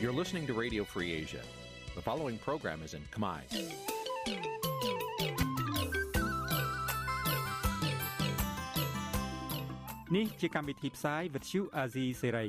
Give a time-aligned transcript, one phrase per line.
[0.00, 1.40] You're listening to Radio Free Asia.
[1.94, 3.40] The following program is in Khmer.
[10.16, 12.48] នេះជាកម្មវិធីផ្សាយ Vuthu Azizi Serai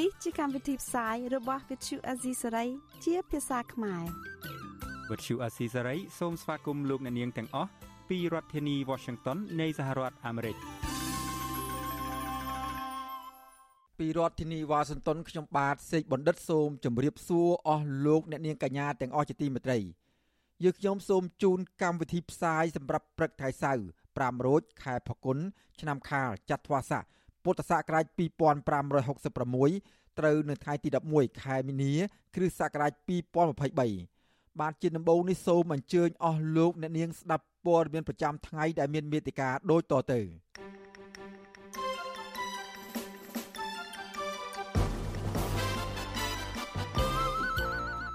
[0.00, 2.68] នេះជាកម្មវិធីផ្សាយរបស់ Vuthu Azizi Serai
[3.04, 4.04] ជាភាសាខ្មែរ
[5.10, 7.70] Vuthu Azizi Serai សូមស្វាគមន៍លោកអ្នកនាងទាំងអស់
[8.08, 10.56] ពីរដ្ឋធានី Washington នៃសហរដ្ឋអាមេរិក។
[13.98, 19.78] ពីរដ្ឋធានីវ៉ាស៊ីនតោនខ្ញុំបាទសេកបណ្ឌិតសូមជម្រាបសួរអស់លោកអ្នកនាងកញ្ញាទាំងអស់ជាទីមេត្រី
[20.64, 25.38] យើខ្ញុំសូមជូនកម្មវិធីផ្សាយសម្រាប់ព្រឹកថ្ងៃសៅរ៍5រោចខែផល្គុន
[25.80, 27.04] ឆ្នាំខាលចត្វាស័ក
[27.44, 28.04] ពុទ្ធសករាជ
[28.92, 31.92] 2566ត្រូវនៅថ្ងៃទី11ខែមីនា
[32.34, 32.92] គ្រិស្តសករាជ
[33.70, 40.20] 2023បាទជាដំបូងនេះសូមអញ្ជើញអស់លោកអ្នកនាងស្ដាប់ព័ត៌មានប្រចាំថ្ងៃដែលមានមេតិការដូចតទៅ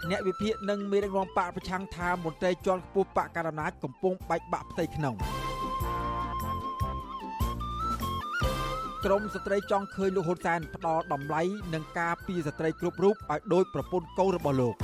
[0.09, 5.15] អ្នកវិភាគនិងមេដឹកនាំបកប្រឆាំងថាមន្ត្រីជាន់ខ្ពស់បកកណ្ដាលអំណាចកំពុងបែកបាក់ផ្ទៃក្នុង
[9.05, 11.41] ក្រមស្ត្រីចង់ឃើញលោកហ៊ុនសែនផ្ដល់តម្លៃ
[11.73, 14.75] នឹងការពីស្ត្រីគ្រប់រូបឲ្យដូចប្រពន្ធកូនរបស់លោក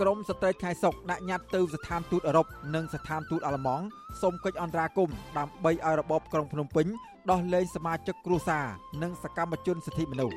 [0.00, 3.84] ក្រមស្ត្រីខែសុកដាក់ញត្តិទៅស្ថានទូតអឺរ៉ុបនិងស្ថានទូតអាល្លឺម៉ង់
[4.22, 6.86] សូមកិច្ចអន្តរាគមន៍ដើម្បីឲ្យរបបក្រុងភ្នំពេញ
[7.30, 8.66] ដោះលែងសមាជិកគ្រួសារ
[9.02, 10.36] និងសកម្មជនសិទ្ធិមនុស្ស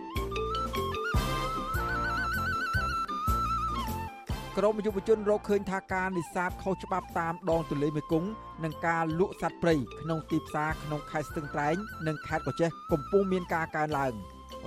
[4.58, 8.30] ក្រមយុវជនរកឃើញថាការនេសាទខុសច្បាប់តាមដងទន្លេមេគង្គ
[8.64, 11.76] និងការលក់សត្វព្រៃក្នុងទីផ្សារក្នុងខេត្តស្ទឹងត្រែង
[12.08, 14.14] និងខេត្តកោះចេះកំពុងមានការកើនឡើង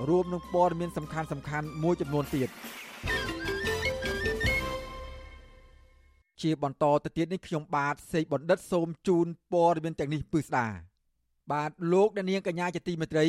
[0.09, 2.49] រួមនឹងព័ត៌មានសំខាន់សំខាន់មួយចំនួនទៀត
[6.43, 10.92] ជាបន្តទៅទៀតនេះខ្ញុំបាទសេកបណ្ឌិតសូមជូនព័ត៌មានទាំងនេះពឺស្ដា
[11.51, 13.27] បាទលោកអ្នកនាងកញ្ញាជាទីមេត្រី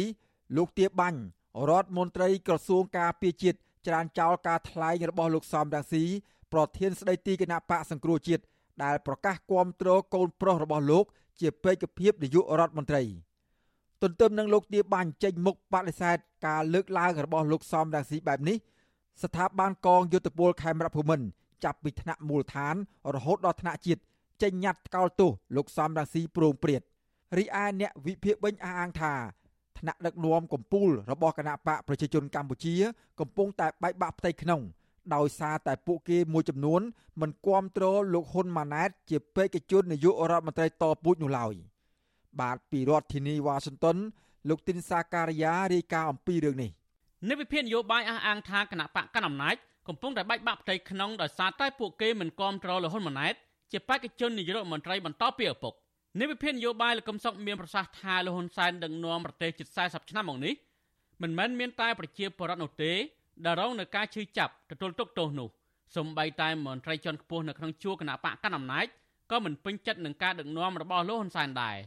[0.58, 1.20] លោកទៀបាញ់
[1.70, 3.58] រដ្ឋមន្ត្រីក្រសួងការពារជាតិ
[3.88, 6.04] ច្រានចោលការថ្លែងរបស់លោកសំរាំងស៊ី
[6.54, 8.44] ប្រធានស្ដីទីគណៈបកសង្គ្រោះជាតិ
[8.84, 11.06] ដែលប្រកាសគាំទ្រកូនប្រុសរបស់លោក
[11.42, 13.04] ជាពេកភាពនាយករដ្ឋមន្ត្រី
[14.02, 18.58] ទន្ទឹមនឹងលោកទាបាញ់ចេញមុខបដិសេធការលើកឡើងរបស់លោកសំរាំងស៊ីបែបនេះ
[19.24, 21.26] ស្ថាប័នកងយុទ្ធពលខេមរភូមិន្ទ
[21.64, 22.76] ចាប់ពីថ្នាក់មូលដ្ឋាន
[23.16, 24.02] រហូតដល់ថ្នាក់ជាតិ
[24.42, 26.82] ចេញញត្តិថ្កោលទោសលោកសំរាំងស៊ីប្រងព្រាត
[27.38, 29.14] រីឯអ្នកវិភាគវិញអះអាងថា
[29.80, 32.76] ថ្នាក់ដឹកនាំកម្ពុជារបស់គណៈបកប្រជាជនកម្ពុជា
[33.20, 34.62] កំពុងតែបែកបាក់ផ្ទៃក្នុង
[35.16, 36.82] ដោយសារតែពួកគេមួយចំនួន
[37.22, 41.54] មិនគ្រប់គ្រងលោកហ៊ុនម៉ាណែត ជាបេក្ខជននាយករដ្ឋមន្ត្រីតពូជនោះឡើយ
[42.42, 43.98] បាទពីរដ្ឋធានីវ៉ាស៊ីនតោន
[44.50, 46.72] លោកទីនសាការីយ៉ារាយការណ៍អំពីរឿងនេះ
[47.30, 49.56] និវិភាននយោបាយអះអាងថាគណៈបកកណ្ដាលអំណាច
[49.88, 53.34] កំពុងតែបែកបាក់ផ្ទៃក្នុងដោយសារតែពួកគេមិនគ្រប់គ្រងលោកហ៊ុនម៉ាណែត
[53.72, 55.74] ជាបេក្ខជននាយករដ្ឋមន្ត្រីបន្តពីឪពុក
[56.20, 60.54] និវិភាននយោបាយលោកកឹមសុខមានប្រសាសន៍ថាលោកហ៊ុនសែនដឹកនាំប្រទេសជិត40ឆ្នាំមកនេះ
[61.22, 62.92] មិនមែនមានតែប្រជាពលរដ្ឋនោះទេ
[63.46, 65.50] ដែលរងនឹងការឈឺចាប់ទទួលទុកទោសនោះ
[65.96, 68.86] សំបីតែមន្ត្រីជាន់ខ្ពស់នៅក្នុងជួរគណៈបកកណ្ដាលអំណាច
[69.32, 71.78] ក៏មិនពេញចិត្តនឹងការដឹកនាំរបស់លោកហ៊ុនសែនដែរ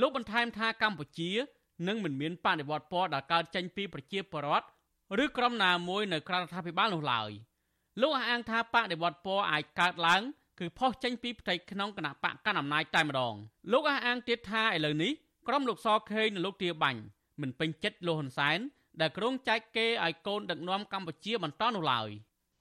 [0.00, 1.30] លោកបន្ថែមថាកម្ពុជា
[1.88, 4.66] នឹងមិនមានបដិវត្តពណ៌ដែលកើតចេញពីប្រជាពលរដ្ឋ
[5.24, 7.30] ឬក្រុមណាមួយនៅក្រៅរដ្ឋាភិបាលនោះឡើយ
[8.00, 10.22] លោកអះអាងថាបដិវត្តពណ៌អាចកើតឡើង
[10.60, 13.34] គឺផុសចេញពីផ្ទៃក្នុងគណៈបកកណ្ដាលអំណាចតែម្ដង
[13.72, 15.12] លោកអះអាងទៀតថាឥឡូវនេះ
[15.48, 17.00] ក្រុមលោកសខេងនិងលោកទាបាញ់
[17.40, 18.58] មិនពេញចិត្តលោកហ៊ុនសែន
[19.00, 22.08] ដែលក្រុងចែកគេឲ្យកូនដឹកនាំកម្ពុជាបន្តនោះឡើយ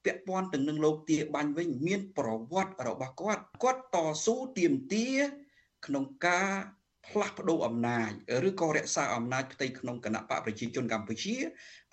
[0.05, 5.17] ពាក់ព័ន្ធទៅនឹងលោកទាបាញ់វិញមានប្រវត្តិរបស់គាត់គាត់តស៊ូទាមទារ
[5.85, 6.49] ក្នុងការ
[7.07, 8.09] ផ្លាស់ប្ដូរអំណាច
[8.47, 11.35] ឬក៏រក្សាអំណាចផ្ទៃក្នុងគណៈបកប្រជាជនកម្ពុជា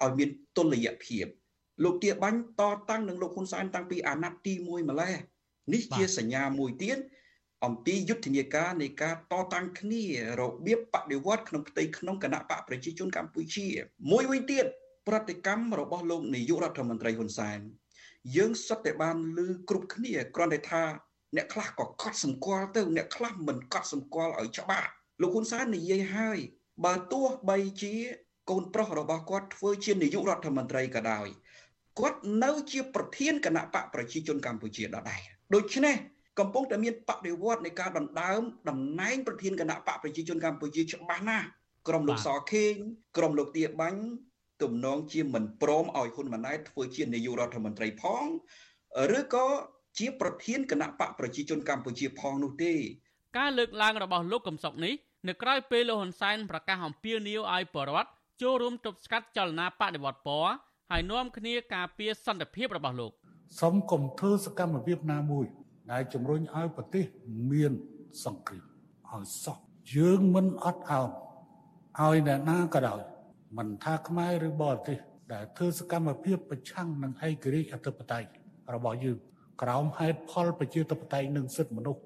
[0.03, 1.27] ឲ្យមានតុល្យភាព
[1.85, 5.15] លោកទាបាញ់តតាំងនឹងលោកហ៊ុនសែនតាំងពីអាណត្តិទី1ម្លេះ
[5.73, 6.99] នេះជាសញ្ញាមួយទៀត
[7.65, 10.05] អំពីយុទ្ធនាការនៃការតតាំងគ្នា
[10.41, 13.67] របៀបបដិវត្តក្នុងផ្ទៃក្នុងគណៈបកប្រជាជនកម្ពុជា
[14.11, 14.65] មួយវិញទៀត
[15.09, 17.61] ប្រតិកម្មរបស់លោកនាយករដ្ឋមន្ត្រីហ៊ុនសែន
[18.37, 20.83] យើងសុទ្ធតែបានឮគ្រប់គ្នាគ្រាន់តែថា
[21.37, 24.89] អ្នកខ្លះក៏កត់សម្គាល់ទៅអ្នកខ្លះមិនកត់សម្គាល់ឲ្យច្បាស់
[25.23, 26.39] លោកហ៊ុនសែននិយាយហើយ
[26.85, 27.95] បើទោះបីជា
[28.51, 31.29] កូនប្រុសរបស់គាត់ធ្វើជានាយករដ្ឋមន្ត្រីក៏ដោយ
[31.99, 35.23] គាត់នៅជាប្រធានគណៈបកប្រជាជនកម្ពុជាដដែល
[35.55, 35.97] ដូច្នេះ
[36.39, 41.47] កំពុងតែមានបដិវត្តនៃការដណ្ដើមតំណែងប្រធានគណៈបកប្រជាជនកម្ពុជាច្បាស់ណាស់
[41.89, 42.75] ក្រុមលោកសខេង
[43.17, 44.01] ក្រុមលោកទាបាញ់
[44.63, 48.25] ទំនងជាមិនព្រមឲ្យហ៊ុនម៉ាណែតធ្វើជានាយករដ្ឋមន្ត្រីផង
[49.19, 49.47] ឬក៏
[49.99, 52.75] ជាប្រធានគណៈបកប្រជាជនកម្ពុជាផងនោះទេ
[53.39, 54.95] ការលើកឡើងរបស់លោកកំសុកនេះ
[55.29, 58.09] នៅក្រៅពេលលោកហ៊ុនសែនប្រកាសអំពាវនាវឲ្យបរដ្ឋ
[58.43, 60.53] ចូលរួមទប់ស្កាត់ចលនាបដិវត្តពណ៌
[60.95, 63.13] ហើយនាំគ្នាការពារសន្តិភាពរបស់លោក
[63.61, 65.47] សូមកុំធ្វើសកម្មភាពណាមួយ
[65.93, 67.05] ដែលជំរុញឲ្យប្រទេស
[67.53, 67.73] មាន
[68.25, 68.65] សង្គ្រាម
[69.11, 69.57] ឲ្យសោះ
[69.97, 71.11] យើងមិនអត់អោន
[72.01, 73.01] ឲ្យអ្នកណាក៏ដោយ
[73.59, 74.99] មិនថាខ្មែរឬបរទេស
[75.33, 78.29] ដែលធ្វើសកម្មភាពប្រឆាំងនឹងឯករាជ្យអធិបតេយ្យ
[78.75, 79.19] របស់យើង
[79.63, 82.03] ក្រោមហេតុផលប្រជាធិបតេយ្យនិងសិទ្ធិមនុស្ស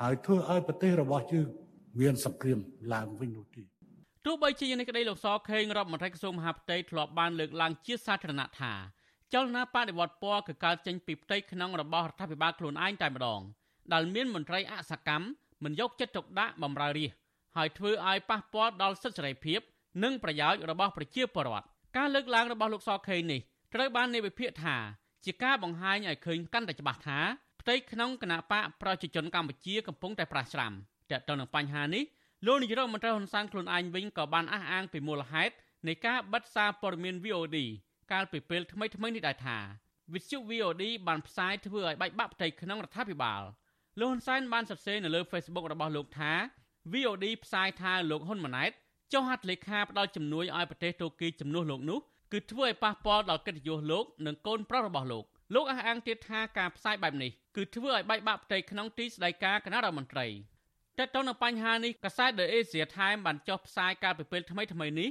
[0.00, 1.48] ហើយធ្វើឲ្យប្រទេសរបស់យើង
[2.00, 2.58] មានសង្គ្រាម
[2.94, 3.62] ឡើងវិញនោះទេ
[4.26, 8.72] ទោះបីជាយ៉ាងនេះក្តីលោកសខេងរដ្ឋមន្ត្រីក្រសួងមហាផ្ទៃធ្លាប់បានលើកឡើងជាសាធារណៈថា
[9.32, 13.40] ចលនាបដិវត្តពណ៌គឺកើតចេញពីផ្ទៃក្នុងរបស់រដ្ឋាភិបាលខ្លួនឯងតែម្ដង
[13.92, 15.26] ដែលមានមន្ត្រីអសកម្ម
[15.64, 17.10] មិនយកចិត្តទុកដាក់បម្រើរាជ
[17.56, 19.60] ហើយធ្វើឲ្យប៉ះពាល់ដល់សិទ្ធិសេរីភាព
[20.04, 23.40] និងប្រយោជន៍របស់ប្រជាពលរដ្ឋការលើកឡើងរបស់លោកសខេងនេះ
[23.74, 24.76] ត្រូវបាននិវិភាគថា
[25.24, 27.18] ជាការបង្ហាញឲ្យឃើញកាន់តែច្បាស់ថា
[27.60, 30.72] ផ្ទៃក្នុងគណៈបកប្រជាជនកម្ពុជាកំពុងតែប្រះស្រាំ
[31.10, 32.04] តើតើនឹងបញ្ហានេះ
[32.46, 35.54] លោកនាយរដ្ឋមន្ត្រីហ៊ុនសែនខ្លួនឯងវិញក៏បានអះអាងពីមូលហេតុ
[35.88, 37.58] នៃការបិទសារព័ត៌មាន VOD
[38.12, 39.58] កាលពីពេលថ្មីថ្មីនេះដែរថា
[40.12, 43.42] វិទ្យុ VOD បានផ្សាយធ្វើឲ្យបែកបាក់ផ្ទៃក្នុងរដ្ឋាភិបាល
[44.00, 46.32] លោកហ៊ុនសែនបានសរសេរនៅលើ Facebook របស់លោកថា
[46.92, 48.70] VOD ផ្សាយថាលោកហ៊ុនម៉ាណែត
[49.12, 51.98] ចុះហត្ថលេខាផ្ដល់ជំនួយឲ្យប្រទេសតូគីជំនួសលោកនោះ
[52.32, 60.26] គឺធ្វើឲ្យប៉ះពាល់ដល់កិត្តិយសលោកនិងកូនប្រុសរបស់លោកលោកអះអាងទៀតថាការផ្សាយបែបនេះគឺធ្វើឲ្យបែកបាក់ផ្ទៃក្នុងទីស្តីការគណៈរដ្ឋមន្ត្រី
[61.00, 65.08] តើតើនៅបញ្ហានេះកាសែត The Asia Times បានចុះផ្សាយកាលពីពេលថ្មីថ្មីនេះ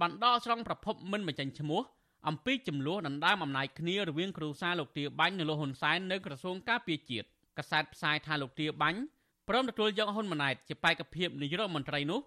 [0.00, 1.82] បានដកស្រង់ប្រភពមិនបញ្ចេញឈ្មោះ
[2.28, 7.26] អំពីចំនួនដណ្ដើមអំណាចគ្នារវាងគ្រូសាលោកទាបាញ់និងលោកហ៊ុនសែននៅក្រសួងការពារជាតិ
[7.58, 9.00] កាសែតផ្សាយថាលោកទាបាញ់
[9.48, 12.20] ព្រមទទួលយកហ៊ុនម៉ាណែតជាបេក្ខភាពនាយករដ្ឋមន្ត្រីនោះ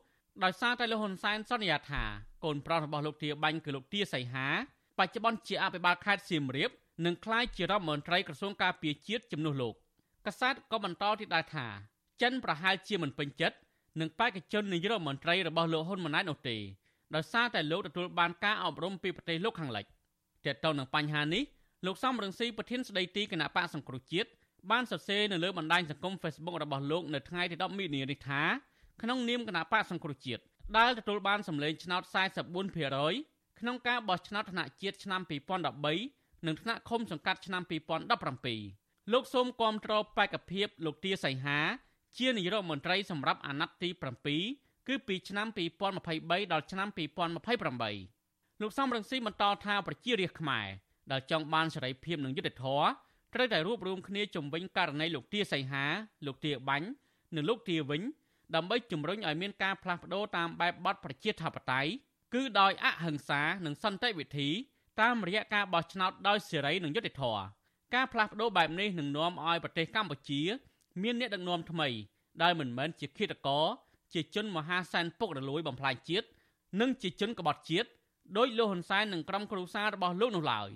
[0.44, 2.04] ដោយសារតែលោកហ៊ុនសែនសន្យាថា
[2.44, 4.48] កូនប្រុសរបស់លោកទាបាញ់គឺលោកទាសីហា
[5.00, 6.72] បច្ចុប្បន្នជាអភិបាលខេត្តសៀមរាប
[7.06, 9.76] និងក្លាយជារដ្ឋមន្ត្រីក្រសួងការពារជាតិជំនួសលោក
[10.26, 11.68] កាសែតក៏បន្តទៀតដែរថា
[12.22, 13.58] ចិនប្រហែលជាមិនពេញចិត្ត
[14.02, 16.58] នឹងបេក្ខជននាយករដ្ឋមន្ត្រីរបស់លោកហ៊ុនម៉ាណែតនោះទេ
[17.16, 19.86] ដោយសារតែលោកទទួលបានការអប់រំពីប្រទេសលោកខាងលិច
[20.46, 21.44] ទាក់ទងនឹងបញ្ហានេះ
[21.86, 24.30] លោកសំរងស៊ីប្រធានស្ដីទីគណៈបកសង្គ្រោះជាតិ
[24.72, 28.44] បានសរសេរនៅលើបណ្ដាញសង្គម Facebook របស់លោកនៅថ្ងៃទី10មិនិនានេះថា
[29.02, 30.42] ក្នុងនាមគណៈបកសង្គ្រោះជាតិ
[30.78, 32.02] ដែលទទួលបានសម្លេងឆ្នោត
[32.82, 35.22] 44%ក្នុងការបោះឆ្នោតថ្នាក់ជាតិឆ្នាំ
[35.84, 37.62] 2013និងថ្នាក់ឃុំសង្កាត់ឆ្នាំ
[38.38, 41.60] 2017លោកសូមគាំទ្របេក្ខភាពលោកទាសីហា
[42.20, 43.90] ជានាយរដ្ឋមន្ត្រីសម្រាប់អាណត្តិទី
[44.40, 45.48] 7គឺពីឆ្នាំ
[45.96, 46.88] 2023ដល់ឆ្នាំ
[47.96, 50.68] 2028លោកសំរងស៊ីបន្តថាប្រជារាស្ត្រខ្មែរ
[51.12, 52.86] ដែលចង់បានសេរីភាពនិងយុត្តិធម៌
[53.34, 55.86] ត្រូវតែរួបរวมគ្នាជំវិញករណីលោកទាសីហា
[56.26, 56.88] លោកទាបាញ់
[57.36, 58.02] និងលោកទាវិញ
[58.56, 61.92] ដើម្បីជំរុញឲ្យមានការផ្លាស់ប្ដូរតាមបែបបទប្រជាធិបតេយ្យ
[62.34, 64.50] គឺដោយអហិង្សានិងសន្តិវិធី
[65.02, 67.42] តាមរយៈការបោះឆ្នោតដោយសេរីនិងយុត្តិធម៌
[67.96, 70.42] ការផ្លាស់ប្ដូរបែបនេះនឹងនាំឲ្យប្រទេសកម្ពុជា
[71.02, 71.88] មានអ្នកដឹកនាំថ្មី
[72.44, 73.66] ដែលមិនមែនជាឃាតករ
[74.14, 76.28] ជាជនមហាសែនពុករលួយបំផ្លាញជាតិ
[76.82, 77.90] និងជាជនក្បត់ជាតិ
[78.38, 80.70] ដោយលោកហ៊ុនសែននិងក្រុមគ្រួសាររបស់លោកនោះឡើយ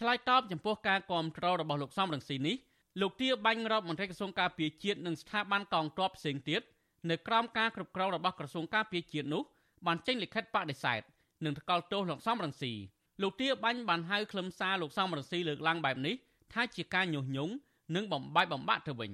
[0.00, 2.56] ឆ្លើយតបចំពោះការគ្រប់គ្រងរបស់លោកសំរងស៊ីនេះ
[3.00, 6.62] លោកទាបាញ់រដ្ឋមន្ត្រីក្រសួងការពារជាតិនិងស្ថាប័នកងទ័ពផ្សេងទៀត
[7.10, 9.42] នៅក្រោមការគ្រប់គ្រងរបស់ក្រសួងការពារជាតិនោះ
[9.86, 11.02] បានចេញលិខិតបដិសេធ
[11.44, 12.72] និងថ្កោលទោសលោកសំរងស៊ី
[13.22, 16.14] លោកទាបាញ់បានហៅខ្លឹមសារលោកសំរងស៊ីលើកឡើងបែបនេះ
[16.52, 17.52] ថាជាការញុះញង់
[17.94, 19.12] និងបំបាយបំបាក់ទៅវិញ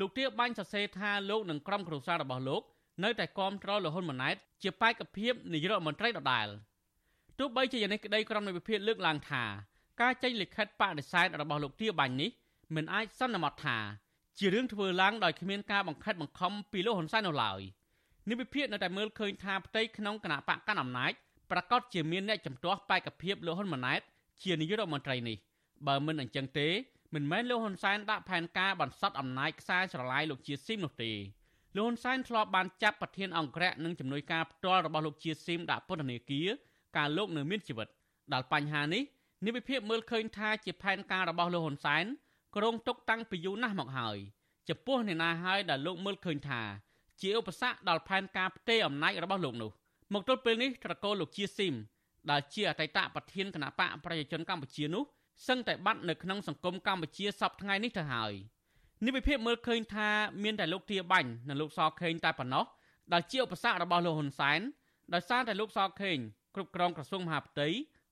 [0.00, 2.62] លោកទាបាញ់សរសេរថាលោកនិងក្រុមគ្រួសាររបស់លោក
[3.04, 6.48] នៅតែគាំទ្រលហ៊ុនម៉ាណែតជាបេក្ខភាពនាយករដ្ឋមន្ត្រីដដែល
[7.38, 9.44] ទោះបីជាយ៉ាងនេះក្តីក្រុមនៃវិភាគលើកឡើងថា
[10.00, 12.30] ការចេញលិខិតបដិសេធរបស់លោកទាបាញ់នេះ
[12.74, 13.78] មិនអាចសន្មត់ថា
[14.38, 17.60] ជារឿងធ្វើឡើងដោយគ្មានការបង្ខិតបង្ខំពីលោកហ៊ុនសែននោះឡើយ
[18.28, 21.12] នេះវិភាគនៅតែមើលឃើញថាផ្ទៃក្នុងគណៈបកកណ្ដាលអំណាច
[21.50, 24.00] ប្រកាសជាមានអ្នកចំទាស់បេក្ខភាពលោកហ៊ុនម៉ាណែត
[24.42, 25.36] ជានាយករដ្ឋមន្ត្រីនេះ
[25.86, 26.68] បើមិនអញ្ចឹងទេ
[27.14, 31.12] មិនមែនលោកហ៊ុនសែនដាក់ផែនការបន្សុតអំណាចខ្សែស្រឡាយលោកជាស៊ីមនោះទេ
[31.76, 36.48] លោកហ៊ុនសែនធ្លាប់បានចាប់ប្រធានអង្គរៈនិងជំនួយការផ្ទាល់របស់លោកជាស៊ីមដាក់ពន្ធនាគារ
[36.96, 37.88] កាលលោកនៅមានជីវិត
[38.32, 39.02] ដល់បញ្ហានេះ
[39.46, 42.04] និវិភាគមើលឃើញថាជាផែនការរបស់លោកហ៊ុនសែន
[42.56, 44.18] ក្រុងទុកតាំងពីយូរណាស់មកហើយ
[44.68, 46.62] ចំពោះអ្នកណាហើយដែលលោកមើលឃើញថា
[47.20, 49.70] ជាឧបសគ្គដល់ផែនការផ្ទេរអំណាចរបស់លោកនោះ
[50.14, 51.74] មកទល់ពេលនេះត្រកូលលោកជាស៊ីម
[52.30, 55.04] ដែលជាអតីតប្រធានគណៈបកប្រជាជនកម្ពុជានោះ
[55.46, 58.32] សឹងតែបាត់នៅក្នុងសង្គមកម្ពុជាសពថ្ងៃនេះទៅហើយ
[59.04, 60.08] នេះវិភាគមើលឃើញថា
[60.42, 62.64] មានតែលោកទាបាញ់និងលោកសខេងតែប៉ុណ្ណោះ
[63.12, 64.60] ដែលជាឧបសគ្គរបស់លោកហ៊ុនសែន
[65.14, 66.18] ដោយសារតែលោកសខេង
[66.54, 67.68] គ្រប់គ្រងក្រសួងមហាផ្ទៃ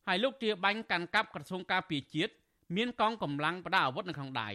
[0.08, 2.32] ហើយលោកទាបាញ់កាន់កាប់ក្រសួងការពារជាតិ
[2.76, 4.50] មានកងកម្លាំងប្រដាប់អាវុធនៅក្នុងដៃ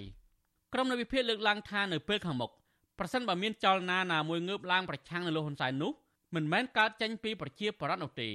[0.74, 2.52] ក្រុមនៃវិភាគលើកឡើងថានៅពេលខាងមុខ
[3.00, 5.92] ប្រសិនបើមានចលនាណាមួយងើបឡើងប្រឆាំងនឹងលោកហ៊ុនសែននោះ
[6.36, 8.30] មិនមែនកើតចេញពីប្រជាប្រដ្ឋនោះទេ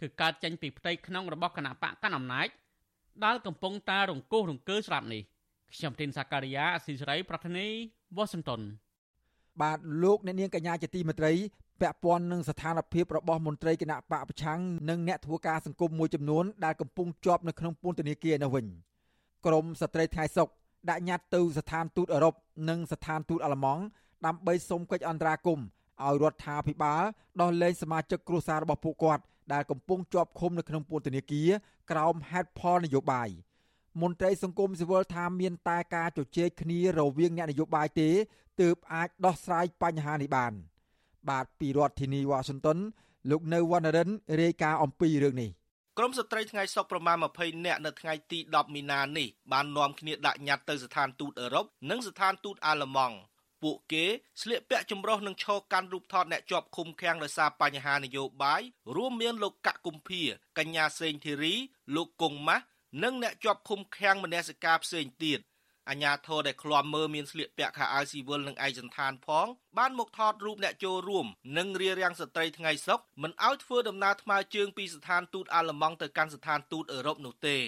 [0.00, 2.48] គឺកើតចេញពីផ្ទៃក្នុងរបស់គណៈបកកណ្ដាលអំណាច
[3.24, 5.22] ដែលកំពុងតែរង្គោះរង្គើស្រាប់នេះ
[5.74, 7.66] ខ្ញុំទីនសាការីយ៉ាអស៊ីសេរីប្រធានី
[8.16, 8.60] វ៉ាស៊ីនតោន
[9.62, 11.32] បាទលោកអ្នកនាងកញ្ញាជាទីមេត្រី
[11.80, 18.66] ពាក់ព័ន្ធនឹងស្ថានភាពរបស់មន្ត្រីគណៈបកប្រឆាំងនិងអ្នកធ្វើការសង្គមមួយចំនួនដែលកំពុងជាប់នៅក្នុងពន្ធនាគារនៅវិញ
[19.46, 20.48] ក្រមស្ត្រីថ្ងៃសុក
[20.90, 22.34] ដាក់ញត្តិទៅស្ថានទូតអឺរ៉ុប
[22.68, 23.82] និងស្ថានទូតអាល្លឺម៉ង់
[24.26, 25.66] ដើម្បីសុំកិច្ចអន្តរាគមន៍
[26.04, 27.02] ឲ្យរដ្ឋាភិបាល
[27.40, 29.22] ដោះលែងសមាជិកគ្រួសាររបស់ពួកគាត់
[29.52, 31.50] ដែលកំពុងជាប់ឃុំនៅក្នុងពន្ធនាគារ
[31.90, 33.28] ក្រោមហេតុផលនយោបាយ
[34.00, 38.08] មន្ត្រីសង្គមស៊ីវិលថាមានតែការជជែកគ្នារវាងអ្នកនយោបាយទេ
[38.60, 40.52] ទើបអាចដោះស្រាយបញ្ហានេះបាន
[41.30, 42.78] បាទពីរដ្ឋធានីវ៉ាស៊ីនតោន
[43.30, 44.08] លោកនៅវណ្ណរិន
[44.40, 45.50] រាយការណ៍អំពីរឿងនេះ
[45.98, 53.16] ក្រមស្ត្រីថ្ងៃសុកប្រមាណ20នាក់នៅថ្ងៃទី10មីនានេះបាននាំគ្នាដាក់ញត្តិទៅស្ថានទូតអឺរ៉ុបនិងស្ថានទូតអាល្លឺម៉ង់
[53.62, 54.06] ពួកគេ
[54.40, 58.62] ស្លៀកពាក់ចម្រុះនឹងឈរកាន់រូបថតអ្នកជាប់ឃុំឃាំងដោយសារបញ្ហានយោបាយ
[58.96, 60.22] រួមមានលោកកកគុម្ភា
[60.58, 61.54] កញ្ញាសេងធីរី
[61.96, 62.64] លោកគង់ម៉ាស់
[63.02, 65.40] និងអ្នកជាប់ឃុំឃាំងមនសិការផ្សេងទៀត
[65.90, 69.46] អាញាធរដែលឃ្លាំមើលមានស្លៀកពាក់ខោអាវស៊ីវិលនិងឯកសណ្ឋានផង
[69.78, 71.26] បានមកថតរូបអ្នកចូលរួម
[71.58, 77.58] និងរៀបរៀងស្ត្រីថ្ងៃសុកមិនឲ្យធ្វើដំណើរថ្មើរជើងពីស្ថានទូតអាល្លឺម៉ង់ទៅកាន់ស្ថានទូតអឺរ៉ុបនោះទេ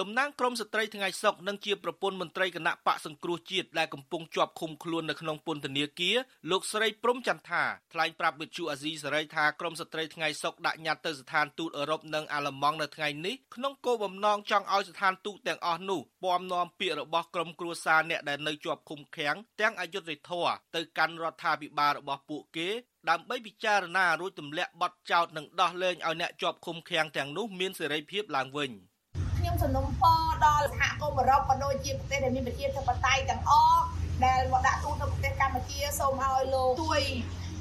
[0.00, 6.16] តំណាងក្រមស្ត្រីថ្ងៃសុកនិងជាប្រពន្ធមន្ត្រីគណៈបកសង្គ្រោះជាតិដែលកំពុងជាប់ឃុំខ្លួននៅក្នុងពន្ធនាគារ
[6.50, 22.68] លោកស្រីព្រំចន្ទថាថ្លែងប្រាប់វិទ្យុអាស៊ីសេរីថាក្រមស្ត្រីថ្ងៃសុកដាក់ញត្តិទៅស្ថានទូតអឺរ៉ុបនិងអាល្លឺម៉ង់នៅថ្ងៃនេះក្នុងគោលបំណងចង់ឲ្យស្ថានទូតទាំងអស់នោះពំនាំពាក្យរបស់ក្រមគ្រួសារអ្នកដែលនៅជាប់ឃុំឃាំងទាំងអយុធធរទៅកាន់រដ្ឋាភិបាលរបស់ពួកគេ
[23.10, 28.72] ដើម្បីពិចារណារួចទម្លាក់បទចោទនិងដោះលែងឲ្យអ្នកជាប់ឃុំឃាំងទាំងនោះមានសេរីភាពឡើងវិញ។
[29.44, 33.82] ខ្ញុំសំណុំពរដល់សហគមន៍អឺរ៉ុបក៏ដូចជាប្រទេសដែលមានប្រជាធិបតេយ្យទាំងអស់
[34.26, 37.02] ដែលមកដាក់ទូតនៅប្រទេសកម្ពុជាសូមឲ្យលោកជួយ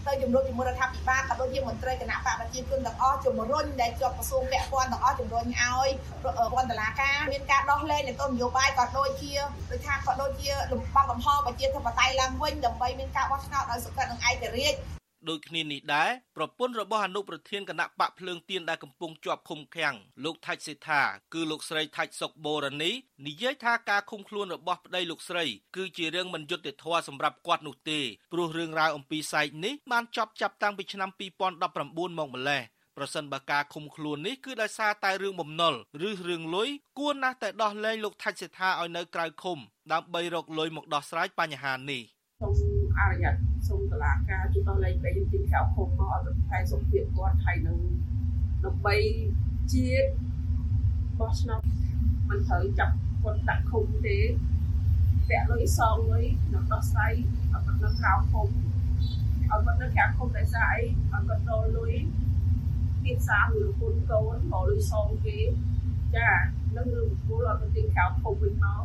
[0.08, 5.90] ទៅជំរុញជាមួយរដ្ឋាភិបាលក៏ដូចជាមន្ត្រីគណៈបកប្រជាជនទាំងអស់ជំរុញដែលជាប់ក្រសួងពាក់ព័ន្ធទាំងអស់ជំរុញឲ្យ
[6.54, 9.32] ពន្ធនាការមានការដោះលែងនៃទនយោបាយក៏ដូចជា
[9.72, 21.02] ដូចថាក៏ដូចជាលំបាកកំហប្រជាធិបតេយ្យឡើងវិញដើម្បីមានការបោះឆ្នោតដោយសុខចិត្តនិងឯករាជ្យ ដូចគ្នានេះដែរប្រពន្ធរបស់អនុប្រធានគណៈបកភ្លើងទៀនដែលកំពុងជាប់ឃុំឃាំងលោកថាច់សេដ្ឋា
[21.34, 22.92] គឺលោកស្រីថាច់សុកបូរនី
[23.28, 28.00] និយាយថាការឃុំខ្លួនរបស់ប្តីលោកស្រី គឺជារឿងមិនយុត្តិធម៌សម្រាប់គាត់នោះទេ
[28.34, 32.64] ព្រោះរឿងរ៉ាវអំពីសែកនេះបានចប់ចាប់តាំងពីឆ្នាំ2019មកម្លេះ
[32.98, 35.74] ប្រសិនបើការឃុំខ្លួននេះគឺដោយសារតែរឿងបំណុល
[36.08, 39.58] ឬរឿងលុយគួរណាស់តែដោះលែងលោកថាច់សេដ្ឋាឲ្យនៅក្រៅឃុំ
[39.94, 42.02] ដើម្បីរកលុយមកដោះស្រាយបញ្ហានេះ
[42.40, 47.80] សូមអរញ៉ាត់ សូមតឡាការជួយដល់លេខ3យើងទីក្រៅឃុំមកឲ្យប្រថែសុខភាពគាត់ហើយនឹង
[48.66, 48.96] ដើម្បី
[49.74, 50.10] ជាតិ
[51.20, 51.62] បោះឆ្នោត
[52.30, 54.18] មិនត្រូវចាប់គាត់ដាក់ឃុំទេ
[55.30, 61.94] ពាក់លុយសងលុយនឹងដោះស្រាយឲ្យគាត់នៅក្រៅឃុំឲ្យគាត់នៅក្រៅឃុំតែស្អីឲ្យគាត់ដល់លុយ
[63.04, 65.38] ទៀតសារឬគុណកូនមកលុយសងគេ
[66.16, 66.30] ចា
[66.76, 68.84] នឹងរឿងពលឲ្យគាត់ទីក្រៅឃុំវិញមក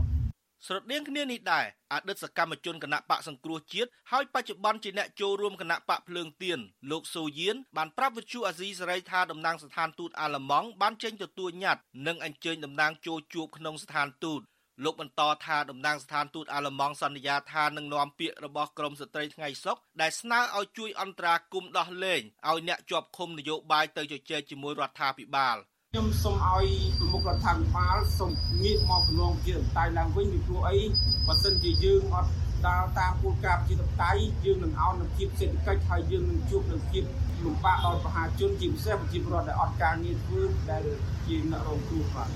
[0.67, 6.59] ស្រដៀងគ្នានេះដែរអតីតសកម្មជនគណៈបកសង្គ្រោះជាតិហើយបច្ចុប្បន្នជាអ្នកចូលរួមគណៈបកភ្លើងទៀន
[6.91, 14.41] លោកស៊ូយៀនបានប្រាប់វិទ្យុអាស៊ីសេរីថាតំណាងស្ថានទូតអាល្លឺម៉ង់បានចេញទទួលញត្តិនិងអញ្ជើញតំណាងចូលជួបក្នុងស្ថានទូត
[14.85, 25.59] លោកបន្តថាតំណាងស្ថានទូតអាល្លឺម៉ង់សន្យាថានឹងនាំពាក្យរបស់ក្រមស្ត្រីថ្ងៃសុកដែលស្នើឲ្យជួយអន្តរាគមន៍ដោះលែងឲ្យអ្នកជាប់ឃុំនយោបាយទៅជជែកជាមួយរដ្ឋាភិបាល។
[25.92, 26.66] ខ្ញុំសូមឲ្យ
[26.99, 30.78] ប្រមុខរដ្ឋាភិបាលសូមងាកមកប្រឡងជាតៃឡើងវិញពីព្រោះអី
[31.26, 32.30] បើសិនជាយើងអត់
[32.66, 34.12] ដើរតាមគោលការណ៍ជាតៃ
[34.45, 37.04] យើងនឹងឲ្យនឹងភាពសេដ្ឋកិច្ចហើយយើងនឹងជួបនឹងភាព
[37.45, 40.85] លំបាកដល់ប្រជាជនជាពិសេសប្រជាពលរដ្ឋដែលអត់ការងារធ្វើដែល
[41.26, 42.28] ជាអ្នករងគ្រោះបាទ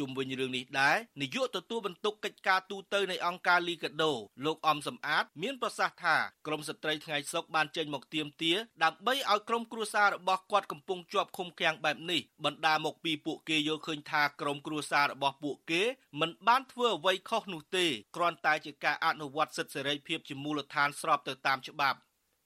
[0.00, 4.12] ជុំវិញរឿងនេះដែរនាយកទទួលបន្ទុកកិច្ចការទូតនៃអង្គការលីកាដូ
[4.44, 6.16] លោកអំសំអាត មានប្រសាសន៍ថា
[6.46, 8.52] ក្រមស្ត្រីថ្ងៃសុកបានចេញមកទៀមទា
[8.84, 15.82] ដើម្បីឲ្យក្រុមគ្រួសាររបស់គាត់កំពុងជាប់ឃុំឃាំងបែបនេះបណ្ដាមកពីពួកគេយល់ឃើញថាក្រុមគ្រួសាររបស់ពួកគេ
[16.20, 21.98] មិនបានធ្វើអ្វីខុសនោះទេគ្រាន់តែជាការអនុវត្តសិទ្ធិសេរីភាពជាមូលដ្ឋានស្របទៅតាមច្បាប់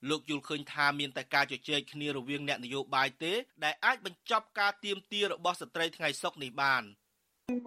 [0.09, 3.33] លោកយល់ឃើញថាមានតែការជជែកគ្នារវាងអ្នកនយោបាយទេ
[3.65, 6.85] ដែលអាចបញ្ចប់ការទៀមទារបស់ស្ត្រីថ្ងៃសុកនេះបាន។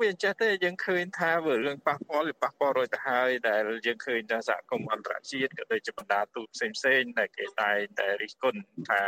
[0.01, 9.01] វាចេះទេយើងឃើញថាវារឿងប៉ះពាល់វាប៉ះពាល់រួចទៅហើយដែលយើងឃើញថាសហគមន៍អន្តរជាតិក៏ដូចជាបណ្ដាទូតផ្សេងផ្សេងដែលគេតែតែរិះគន់ថា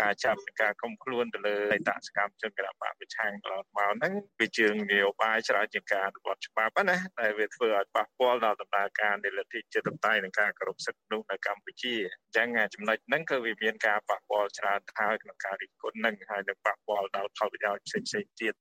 [0.00, 18.54] ការចាប់ការគុំខ្លួនទៅលើអតសកម្មជនគណបកប្រឆាំងកន្លងមកហ្នឹងវាជាងនយោបាយច្រើនជាងការអនុវត្តច្បាប់ណាដែលវាធ្វើឲ្យប៉ះពាល់ដល់ដំណើរការនៃលទ្ធិជាតិតៃនិងការគោរពសិទ្ធិមនុស្សនៅកម្ពុជាអញ្ចឹងចំណុចហ្នឹងគឺវាមានការប៉ះពាល់ច្រើនហើយក្នុងការរិះគន់ហ្នឹងហើយនឹងប៉ះពាល់ដល់ផលប្រយោជន៍ផ្សេងៗទៀត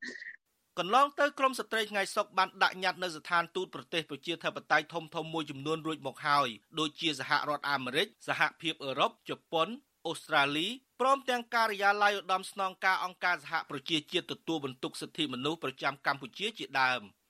[0.80, 6.48] កន្លងទៅក្រមស្ត្រីថ្ងៃសុកបានដាក់ញត្តិនៅស្ថានទូតប្រទេសប្រជាធិបតេយ្យធំធំមួយចំនួនរួចមកហើយ
[6.80, 9.68] ដូចជាសហរដ្ឋអាមេរិកសហភាពអឺរ៉ុបជប៉ុន
[10.08, 10.68] អូស្ត្រាលី
[11.02, 17.02] ព្រមទាំងការិយាល័យឧត្តមស្នងការអង្គការសហប្រជាជាតិទទួលបន្ទុកសិទ្ធិមនុស្សប្រចាំកម្ពុជាជាដើម។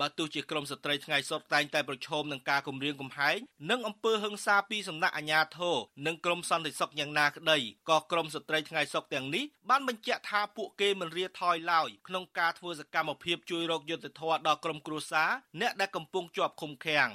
[0.00, 3.38] បើទោះជាក្រមស្ត្រីថ្ងៃសុទ្ធតែងតែប្រឈមនឹងការគំរាមកំហែង
[3.70, 7.58] និងអំពើហិង្សាពីសំណាក់អាជ្ញាធរនិងក្រមសន្តិសុខយ៉ាងណាក្តី
[7.90, 15.30] ក៏ក្រមស្ត្រីថ្ងៃសុខទាំងនេះបានបញ្ជាក់ថាពួកគេមិនរាថយឡើយក្នុងការធ្វើសកម្មភាពជួយរកយុត្តិធម៌ដល់ក្រុមគ្រួសារ
[15.60, 17.10] អ្នកដែលកំពុងជាប់ឃុំឃាំង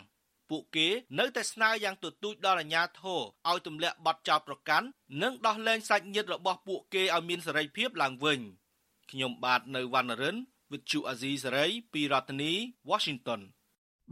[0.49, 0.87] ពួកគេ
[1.19, 4.87] នៅតែស្នើយ៉ាងទទូចដល់អាជ្ញាធរឲ្យទម្លាក់បទចោទប្រកាន់
[5.21, 8.39] និងដោះលែងសាច់ញាតិរបស់ពួកគេឲ្យមានសេរីភាពឡើងវិញ
[9.11, 10.37] ខ្ញុំបាទនៅវណ្ណរិន
[10.75, 12.51] with Chu Azizi Saray ពីរដ្ឋធានី
[12.89, 13.41] Washington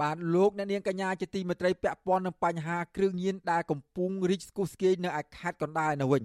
[0.01, 6.23] បាទលោកអ្នកនាងកញ្ញាជាទីមេត្រីពាក់ព័ន្ធនឹងបញ្ហាគ្រឿងញៀនដែលកំពុងរីកស្គុះស្គាយនៅឯខេត្តកណ្ដាលនៅវិញ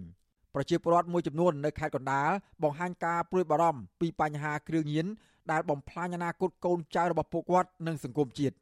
[0.55, 2.31] ប្រជាពលរដ្ឋមួយចំនួននៅខេត្តកណ្ដាល
[2.63, 5.07] បង្ហាញការព្រួយបារម្ភពីបញ្ហាគ្រឿងញៀន
[5.51, 8.57] ដែលបំផ្លាញអនាគតកូនចៅរបស់ពួកគាត់និងសង្គមជាតិ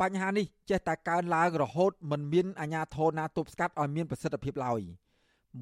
[0.00, 4.80] បញ្ហានេះចេះតែកើនឡើងរហូតមិនមានអាជ្ញាធរណាទប់ស្កាត់ឲ្យមានប្រសិទ្ធភាពឡើយ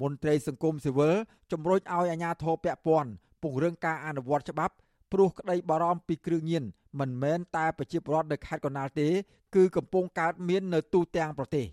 [0.01, 1.15] មន្ត្រីសង្គមស៊ីវិល
[1.51, 3.09] ជំរុញឲ្យអាជ្ញាធរពាក់ព័ន្ធ
[3.43, 4.75] ពង្រឹងការអនុវត្តច្បាប់
[5.11, 6.63] ព្រោះក្តីបារម្ភពីគ្រឿងញៀន
[6.99, 9.07] មិនមែនតែប្រជាពលរដ្ឋនៅខេត្តកណ្ដាលទេ
[9.55, 11.65] គឺកំពុងកើតមាននៅទូទាំងប្រទេស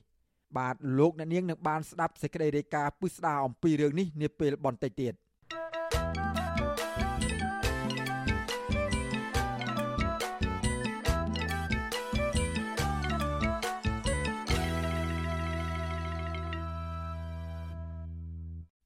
[0.59, 5.13] បាទលោកអ្នកនាងនឹងបានស្ដាប់សេចក្តីរាយការណ៍ពិស្ដារអំពីរឿងនេះនាពេលបន្តិចទៀត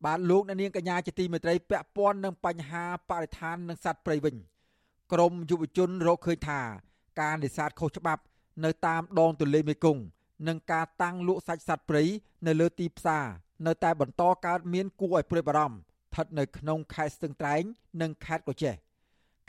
[0.05, 4.37] បាទលោកអ្នកនាងកញ្ញាជាទីមេត្រីពាក់ព័ន្ធនឹងបញ្ហាបរិស្ថាននិងសត្វព្រៃវិញ
[5.13, 6.61] ក្រមយុវជនរកឃើញថា
[7.21, 8.23] ការនេសាទខុសច្បាប់
[8.65, 10.03] នៅតាមដងទន្លេមេគង្គ
[10.49, 12.03] និងការតាំងលក់សាច់សត្វព្រៃ
[12.47, 13.25] នៅលើទីផ្សារ
[13.67, 17.63] នៅតែបន្តកើតមានគួរឲ្យព្រួយបារម្ភស្ថិតនៅក្នុងខេត្តស្ទឹងត្រែង
[18.01, 18.75] និងខេត្តកោះចេះ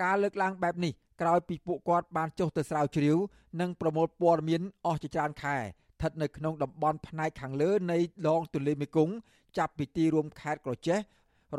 [0.01, 3.17] ការលើកឡើងបែបនេះក្រោយពីពួកគាត់បានចុះទៅស្រាវជ្រាវ
[3.61, 5.57] និងប្រមូលព័ត៌មានអស់ជាច្រើនខែ
[5.99, 9.13] ស្ថិតនៅក្នុងតំបន់ផ្នែកខាងលើនៃដងទន្លេមេគង្គ
[9.57, 10.99] ចាប់ពីទីរួមខេត្តក្រចេះ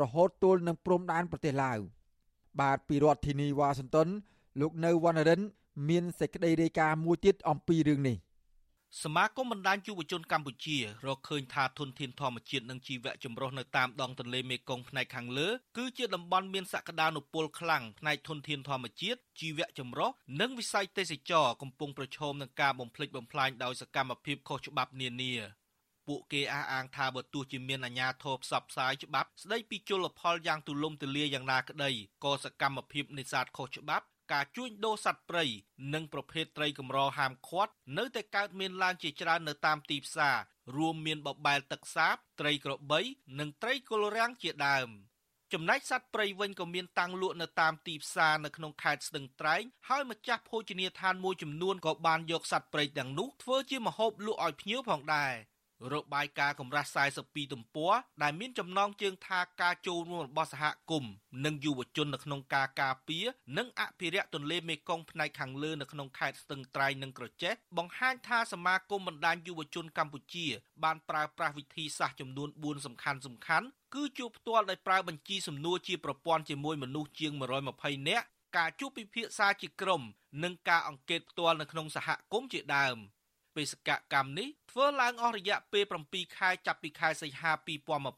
[0.01, 1.79] រហូតទល់នឹងព្រំដែនប្រទេសឡាវ
[2.61, 4.07] បាទពីរដ្ឋធានីវ៉ាស៊ីនតោន
[4.59, 5.41] លោកនៅវណ្ណរិន
[5.89, 8.17] មានសេចក្តីរាយការណ៍មួយទៀតអំពីរឿងនេះ
[8.99, 20.09] សមាគមបណ្ដាញយុវជនកម្ពុជារកឃើញថាធនធានធម្មជាតិនិងជីវៈចម្រុះនៅតាមដងទន្លេមេគង្គផ្នែកខាងលើគឺជាតំបន់មានសក្តានុពលខ្លាំងផ្នែកធនធានធម្មជាតិជីវៈចម្រុះ
[20.41, 25.33] និងវិស័យទេសចរកំពុងប្រឈមនឹងការបំផ្លិចបំផ្លាញដោយសកម្មភាពខុសច្បាប់នានា
[26.07, 31.91] ពួកគេអះអាងថាបើទោះជាមានអាជ្ញាធរផ្សព្វផ្សាយច្បាប់ស្ដីពីជលផលយ៉ាងទូលំទូលាយយ៉ាងណាក្តី
[32.23, 35.45] ក៏សកម្មភាពនេសាទខុសច្បាប់ ការជួញដូរសត្វព្រៃ
[35.93, 40.37] និងប្រភេទត្រីកម្រហាមឃាត់នៅតែកើតមានឡើងជាច្រើននៅតាមទីផ្សារ
[40.75, 43.01] រួមមានបបែលទឹកសាប ត្រីក្របី
[43.39, 44.89] និងត្រីគល់រាំងជាដើម
[45.53, 55.33] ចំណែកសត្វព្រៃវិញក៏មានតាំងលក់នៅតាមទីផ្សារនៅក្នុងខេត្តស្ទឹងត្រែងហើយម្ចាស់ភោជនីយដ្ឋានមួយចំនួនក៏បានយកសត្វព្រៃទាំងនោះធ្វើជាម្ហូបលក់ឲ្យភ្ញៀវផងដែរ។
[55.93, 56.89] របាយការណ៍កម្រាស់
[57.21, 61.11] 42ទំព័រដែលមានចំណងជើងថាការចូលរួមរបស់សហគមន៍
[61.45, 63.25] និងយុវជននៅក្នុងការការពារ
[63.57, 70.47] និងអភិរក្សទន្លេមេគង្គផ្នែកខាងលើនៅក្នុងខេត្តស្ទឹងត្រែងនិងក្រចេះបង្ហាញថាសមាគមបណ្ដាញយុវជនកម្ពុជា
[70.83, 77.31] បានប្រើប្រាស់វិធីសាស្ត្រចំនួន4សំខាន់សំខាន់គឺជួបផ្ទាល់ដោយប្រើបញ្ជីសំណួរជាប្រព័ន្ធជាមួយមនុស្សជាង
[77.71, 78.25] 120នាក់
[78.57, 80.01] ការជួបពិភាក្សាជាក្រុម
[80.43, 82.97] និងការអង្កេតផ្ទាល់នៅក្នុងសហគមន៍ជាដើម។
[83.55, 87.51] បេសកកម្មនេះធ្វើឡើងអស់រយៈពេល7ខែចាប់ពីខែសីហា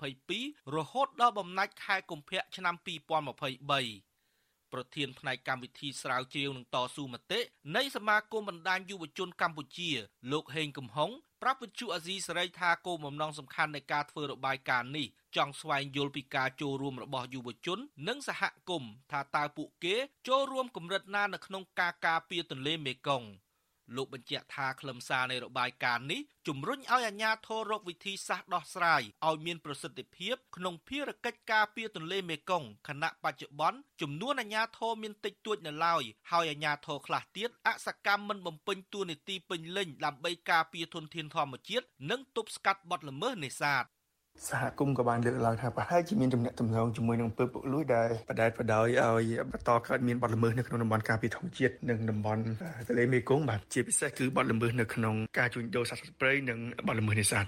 [0.03, 4.13] 2022រហូតដល់បំណាច់ខែកុម្ភៈឆ្នាំ2023
[4.73, 7.39] ប្រធានផ្នែកកម្មវិធីស្រាវជ្រាវនឹងតស៊ូមតិ
[7.75, 9.89] នៃសមាគមបណ្ដាញយុវជនកម្ពុជា
[10.31, 19.95] លោកហេងកំហុងប្រាប់វិទ្យុអាស៊ីសេរីថាគោលបំណងសំខាន់នៃការធ្វើរបាយការណ៍នេះចង់ស្វែងយល់ពីការចូលរួមរបស់យុវជន និងសហគមន៍ថាតើពួកគេ
[20.27, 23.27] ចូលរួមកម្រិតណានៅក្នុងការការពារទន្លេមេគង្គ
[23.95, 43.85] លោកបញ្ជាក់ថាខ្លឹមសារនៃរបាយការណ៍នេះជំរុញឲ្យអាជ្ញាធររកវិធីសាស្ត្រដោះស្រាយឲ្យមានប្រសិទ្ធភាពក្នុងភារកិច្ចការពារទន្លេមេគង្គខណៈបច្ចុប្បន្នចំនួនអាជ្ញាធរមានតិចតួចនៅឡើយហើយអាជ្ញាធរខ្លះទៀតអសកម្មមិនបំពេញតួនាទីពេញលេញដើម្បីការពារធនធានធម្មជាតិនិងទប់ស្កាត់បទល្មើសនេសាទ
[44.49, 52.41] សហគមន៍ក៏បានលើកឡើងថាប្រហែលជាមានទំនាក់ទំនងជាមួយនឹងពើពុកលួយដែលបដែតបដោយឲ្យបន្តកើតមានបទល្មើសនៅក្នុងតំបន់ការពារធម្មជាតិនិងតំបន់
[52.87, 57.45] ទន្លេមេគង្គបាទជាពិសេសគឺបទល្មើសនៅក្នុងការជួញដូរសត្វព្រៃនិងបទល្មើសនេសាទ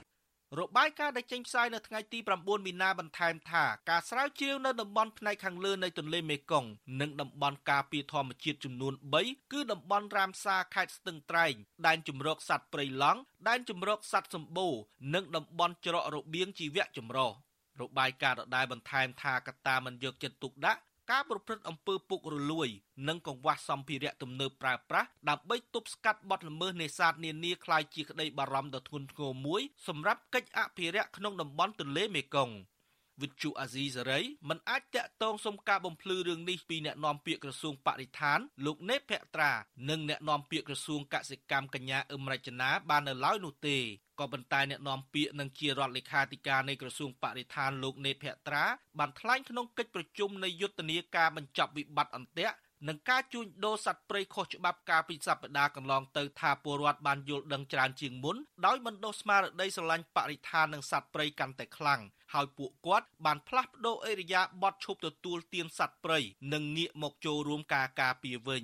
[0.60, 6.70] របាយការណ៍ដែលចេញផ្សាយនៅថ្ងៃទី9មីនាបន្ថែមថាការស្រាវជ្រាវនៅតំបន់ផ្នែកខាងលើនៃទន្លេមេគង្គ
[7.02, 11.54] និងតំបន់ការពារធម្មជាតិចំនួន3គឺតំបន់រាមសាខេត្តស្ទឹងត្រែង
[11.88, 14.74] ដែនជំរកសត្វព្រៃឡង់ដែនជំរកសត្វសម្បូរ
[15.14, 17.32] និងតំបន់ច្រករបៀងជីវៈចម្រុះ
[17.82, 22.69] របាយការណ៍ដដែលបន្ថែមថាកត្តាមិនយកចិត្តទុកដាក់ ការប្រព្រឹត្តអំពើពុករលួយ
[23.09, 32.55] និងកង្វះសម្ភារៈទំនើបប្រើប្រាស់ដើម្បីទប់ស្កាត់បទល្មើសនេសាទនានាคล้ายជាក្តីបារម្ភដ៏ធ្ងន់ធ្ងរមួយសម្រាប់កិច្ចអភិរក្សក្នុងតំបន់ទន្លេមេគង្គ
[33.23, 39.53] វិទ្យុអាស៊ីសេរីមិនអាចតាក់ទងសុំការបំភ្លឺរឿងនេះពីអ្នកនាំពាក្យក្រសួងបរិស្ថានលោកណេតភក្ត្រា
[39.89, 43.79] និងអ្នកនាំពាក្យក្រសួងកសិកម្មកញ្ញាអឹមរចនាបាននៅឡើយនោះទេ
[44.20, 48.64] ក៏ប៉ុន្តែអ្នកនាំពាក្យនិងជារដ្ឋលេខាធិការនៃក្រសួងបរិស្ថានលោកណេតភក្ត្រា
[49.00, 52.56] បានថ្លែងក្នុងកិច្ចប្រជុំនៃយុទ្ធនាការបញ្ចប់វិបត្តិអន្ទាក់
[52.88, 62.02] និងការជួញដូរសត្វព្រៃខុសច្បាប់កាលពីសប្តាហ៍កន្លងទៅថាពលរដ្ឋបានយល់ដឹងច្រើនជាងមុនដោយបណ្ដុះស្មារតីស្រឡាញ់បរិស្ថាននិងសត្វព្រៃកាន់តែខ្លាំង
[62.34, 66.20] ហើយពួកគាត់បានផ្លាស់ប្ដូរអេរយាប័តឈប់ទទួលទានសត្វព្រៃ
[66.54, 68.64] និងងាកមកចូលរួមការការពារវិញ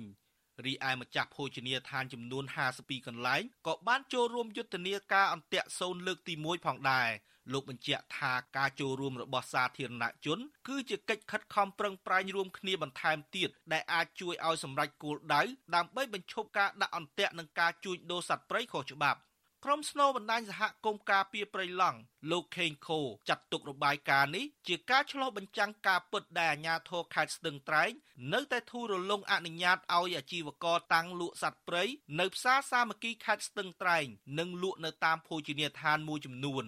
[0.64, 2.44] រីឯម្ចាស់ភោជនីយដ្ឋានចំនួន
[2.76, 7.08] 52កន្លែងក៏បានចូលរួមយុទ្ធនាការអន្ទាក់សូនលើកទី1ផងដែរ
[7.52, 10.38] លោកបញ្ជាក់ថាការចូលរួមរបស់សាធារណជន
[10.68, 15.42] គឺជាកិច្ចខិតខំប្រឹងប្រែងរួមគ្នាបន្ថែមទៀតដែលអាចជួយឲ្យសម្រេចគោលដៅ
[15.74, 19.20] ដើម្បីបញ្ឈប់ការដាក់អន្ទាក់និងការជួញដូរសត្វព្រៃខុសច្បាប់
[19.66, 21.98] ក្រុមស្នូបណ្ដាញសហគមន៍ការពារព្រៃឡង់
[22.30, 27.90] លោកខេងខូចាត់ទុករបាយការណ៍នេះជាការឆ្លុះបញ្ចាំងការពិតដែលអាជ្ញាធរខេត្តស្ទឹងត្រែង
[28.32, 31.84] នៅតែធូររលុងអនុញ្ញាតឲ្យអាជីវករតាំងលក់សត្វព្រៃ
[32.20, 34.06] នៅផ្សារសាមគ្គីខេត្តស្ទឹងត្រែង
[34.38, 36.66] និងលក់នៅតាមភោជនីយដ្ឋានមួយចំនួន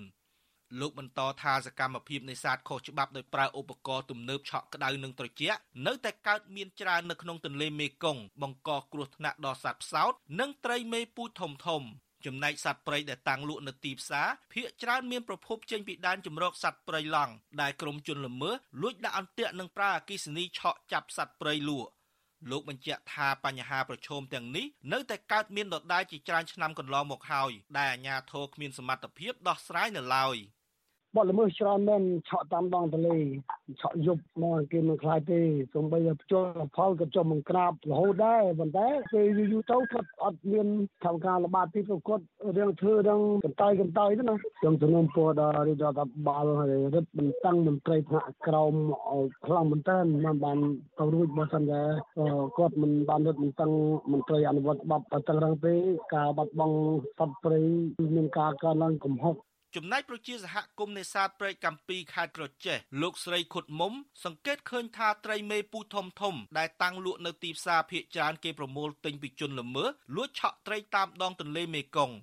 [0.80, 11.82] លោកបន្តថាសកម្មភាពនេសាទខុសច្បាប់ដោយប្រើឧបករណ៍ទំនើបឆក់ក្តៅនិងត្រជាក់នៅតែកើតមានច្រើននៅក្នុងទន្លេមេគង្គបង្កគ្រោះថ្នាក់ដល់សត្វផ្សោតនិងត្រីមេពូជធំធំ
[12.26, 21.90] ចំណែកសត្វព្រៃដែលតាំងលក់នៅទីផ្សារភាគច្រើនមានប្រភពចេញពីដែនជម្រកសត្វព្រៃឡង់ដែលក្រុមជនល្មើសលួចដាក់អន្ទាក់និងប្រើអគិសនីឆក់ចាប់សត្វព្រៃលក់
[22.50, 30.36] លោកបញ្ជាក់ថាបញ្ហាប្រឈមទាំងនេះនៅតែកើតមានដដែលជាច្រើនឆ្នាំកន្លងមកហើយដែលអាជ្ញាធរគ្មានសមត្ថភាពដោះស្រាយនៅឡើយ។
[31.16, 33.16] បទល្មើសច្រើនមែនឆក់តាមដងទន្លេ
[33.80, 35.40] ឆក់យប់មកគេមិនខ្លាចទេ
[35.74, 40.66] សូម្បីតែភ្ជាប់ផលក៏ចុះមកក្រាបរហូតដែរប៉ុន្តែពេលយូរយូរទៅគាត់អត់មាន
[41.04, 42.24] កម្មការល្បាតទីទៅគាត់
[42.56, 48.74] រឿងធ្វើរឿងកន្តើយកន្តើយទៅណាខ្ញុំជំនុំពោដល់រាជរដ្ឋបាលហើយរឹតបន្តឹងមន្ត្រីថ្នាក់ក្រោម
[49.12, 50.58] ឲ្យខ្លាំងមែនតើមិនបាន
[50.98, 51.82] ទៅរួចបើសិនតែ
[52.58, 53.70] គាត់មិនបានរឹតបន្តឹង
[54.12, 55.74] មន្ត្រីអនុវត្តច្បាប់តឹងរឹងទេ
[56.14, 56.76] ការបាត់បង់
[57.18, 57.60] សត្វព្រៃ
[58.16, 59.36] មានការកើនឡើងកំហុស
[59.76, 63.92] ចំណែកប្រជាសហគមន៍នេសាទព្រែកកំពីខេត្តក្រចេះលោកស្រីខុតមុំ
[64.24, 72.16] សង្កេតឃើញថាត្រីមេពូធំធំដែលតាំងលក់នៅទីផ្សារភ ieck ច្រើន គេប្រមូលទិញពីជនល្មើសលួចឆក់ត្រីតាមដងទន្លេមេគង្គ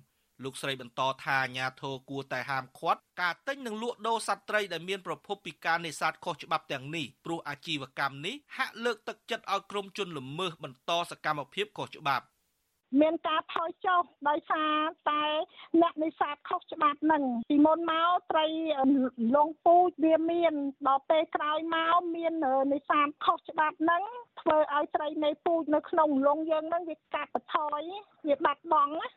[0.44, 12.24] លោកស្រីបន្តថាអាញាធរគួរតែហាមឃាត់ការទិញនិងលក់ដូរសត្វត្រីដែលមានប្រភពពីការនេសាទខុសច្បាប់ទាំងនេះព្រោះអាជីវកម្មនេះហាក់លើកទឹកចិត្តឲ្យក្រុមជនល្មើសបន្តសកម្មភាពខុសច្បាប់
[13.00, 14.74] មានការថយចុះដោយសារ
[15.10, 15.24] តែ
[15.82, 18.46] អ្នកនេសាទខុសច្បាប់នឹងពីមុនមកត្រី
[19.36, 20.52] លងពូជវាមាន
[20.88, 22.32] ដល់ពេលក្រោយមកមាន
[22.72, 24.02] នេសាទខុសច្បាប់នឹង
[24.40, 27.82] ធ្វើឲ្យត្រីនៃពូជនៅក្នុងលងយើងនឹងវាកាត់បន្ថយ
[28.28, 29.08] វាបាត់បង់ណា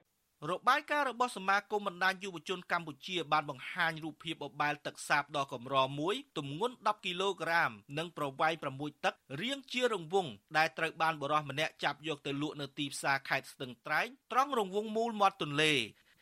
[0.50, 15.74] របាយការណ៍របស់សមាគមបណ្ដាញយុវជនកម្ពុជាបានបង្ហាញរូបភាពបបែលទឹកសាបដ៏កម្រមួយទម្ងន់10គីឡូក្រាម និងប្រវែង6ទឹករាងជារង្វង់ដែលត្រូវបានបរិសម្នាក់ចាប់យកទៅលក់នៅទីផ្សារខេត្តស្ទឹងត្រែងត្រង់រង្វង់មូលមាត់ទន្លេ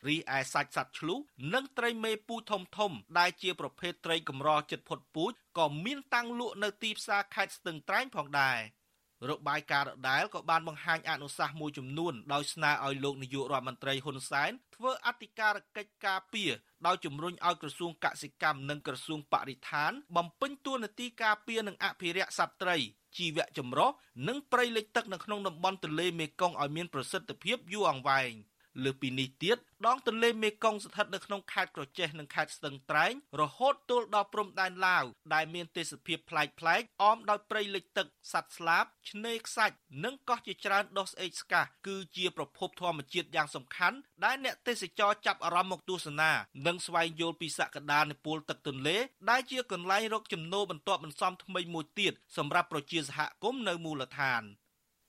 [0.08, 1.20] រីឯសាច់សត្វឆ្លុះ
[1.54, 8.60] និងត្រីមេពូធំធំ ដែលជាប្រភេទត្រីកម្រចិត្តផុតពូជក៏មានតាំងលក់នៅទីផ្សារខេត្តស្ទឹងត្រែងផងដែរ។
[9.30, 16.52] របាយការណ៍ដដែលក៏បានបង្ហាញអនុសាសន៍មួយចំនួនដោយស្នើឲ្យលោកនាយករដ្ឋមន្ត្រីហ៊ុនសែនធ្វើអធិការកិច្ចការពារ
[16.86, 22.78] ដោយជំរុញឲ្យក្រសួងកសិកម្មនិងក្រសួងបរិស្ថាន បំពេញតួនាទីការពារនិងអភិរក្សសត្វត្រី
[23.18, 23.90] ជីវៈចម្រុះ
[24.28, 28.32] និងព្រៃលិចទឹកនៅក្នុងតំបន់ទន្លេមេគង្គឲ្យមានប្រសិទ្ធភាពយូរអង្វែង។
[28.84, 46.32] លើពីនេះទៀតដងទន្លេមេគង្គស្ថិតនៅក្នុងខេត្តក្រចេះនិងខេត្តស្ទឹងត្រែងរហូតទល់ដល់ព្រំដែនឡាវដែលមានទេសភាពប្លែកប្លែកអមដោយព្រៃលិចទឹកសត្វស្លាបឆ្នេរខ្សាច់និងកោះជាច្រើនដុះស្អេកស្កះគឺជាប្រភពធម្មជាតិយ៉ាងសំខាន់ដែលអ្នកទេសចរចាប់អារម្មណ៍មកទស្សនា
[46.68, 48.98] និងស្វែងយល់ពីសក្តានុពលទឹកទន្លេ
[49.30, 54.44] ដែលជាកន្លែងរកចំណូលបន្ទាប់បន្សំថ្មីមួយទៀតសម្រាប់ប្រជាសហគមន៍នៅមូលដ្ឋាន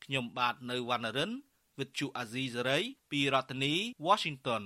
[0.05, 1.33] ខ្ញុំបាទនៅវណ្ណរិន
[1.79, 2.79] វិទ្យុអាស៊ីសេរី
[3.11, 3.75] ពីរដ្ឋធានី
[4.07, 4.63] Washington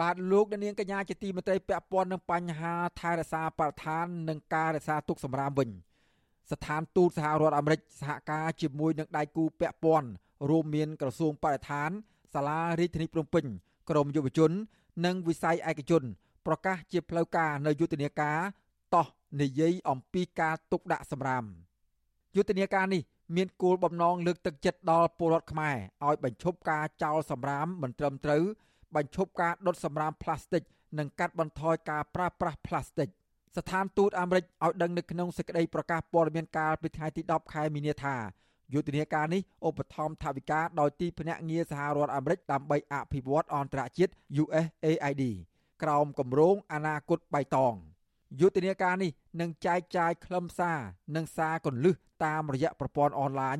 [0.00, 5.70] បាទលោកនាងកញ្ញាជាទីមេត្រីពាក់ព័ន្ធនឹងបញ្ហាថែរក្សាបរិស្ថាននិងការរក្សាទុកសម្រាមវិញ
[6.50, 10.08] ស្ថានទូតសហរដ្ឋអាមេរិកសហការជាមួយនឹងដៃគូពាក់ព័ន្ធ
[10.50, 11.90] រួមមានក្រសួងបរិស្ថាន
[12.34, 13.44] សាលារាជធានីភ្នំពេញ
[13.90, 14.50] ក្រមយុវជន
[15.04, 16.02] និងវិស័យឯកជន
[16.46, 18.38] ប្រកាសជាផ្លូវការនៅយុទ្ធនាការ
[18.94, 19.06] តោះ
[19.40, 21.44] និយាយអំពីការទុកដាក់សម្រាម
[22.36, 23.02] យុទ្ធនាការនេះ
[23.36, 28.42] មានគោលបំណងលើកទឹកចិត្តដល់ពលរដ្ឋខ្មែរឲ្យបញ្ឈប់ការចោលសម្រាមមិនត្រឹមត្រូវ
[28.96, 30.62] បញ្ឈប់ការដុតសម្រាមផ្លាស្ទិក
[30.98, 33.08] និងកាត់បន្ថយការប្រើប្រាស់ផ្លាស្ទិក
[33.56, 38.16] ស្ថានទូតអាមេរិកឲ្យដឹងនៅក្នុងសេចក្តីប្រកាសព័ត៌មានកាលពីថ្ងៃទី10ខែមីនាថា
[38.72, 45.22] យុទ្ធនាការនេះឧបត្ថម្ភថវិកាដោយទីភ្នាក់ងារសហរដ្ឋអាមេរិកដើម្បីអភិវឌ្ឍអន្តរជាតិ USAID
[45.82, 47.74] ក្រោមគម្រោងអនាគតបៃតង
[48.40, 50.78] យុទ្ធនាការនេះនឹងចែកចាយខ្លឹមសារ
[51.16, 53.58] និងសារកន្លឹះតាមរយៈប្រព័ន្ធអនឡាញ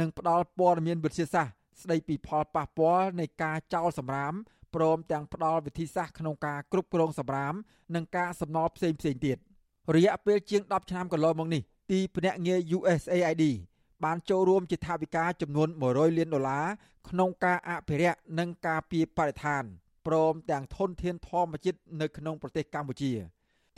[0.00, 4.34] និងផ្ដល់ព័ត៌មានវិទ្យាសាស្ត្រស្ដីពីផលប៉ះពាល់នៃការចោលសម្រាម
[4.74, 7.54] ព្រមទាំងផ្ដល់វិធីសាស្ត្រក្នុងការគ្រប់គ្រងសម្រាម
[7.94, 9.36] និងការសំណល់ផ្សេងផ្សេងទៀត
[9.94, 13.44] រយៈពេលជាង10ឆ្នាំកន្លងមកនេះទីភ្នាក់ងារ USAID
[14.04, 16.66] បានចូលរួមជាថវិកាចំនួន100លានដុល្លារ
[17.08, 19.64] ក្នុងការអភិរក្សនិងការពារបរិស្ថាន
[20.06, 23.12] ព្រមទាំងធនធានធម្មជាតិនៅក្នុងប្រទេសកម្ពុជា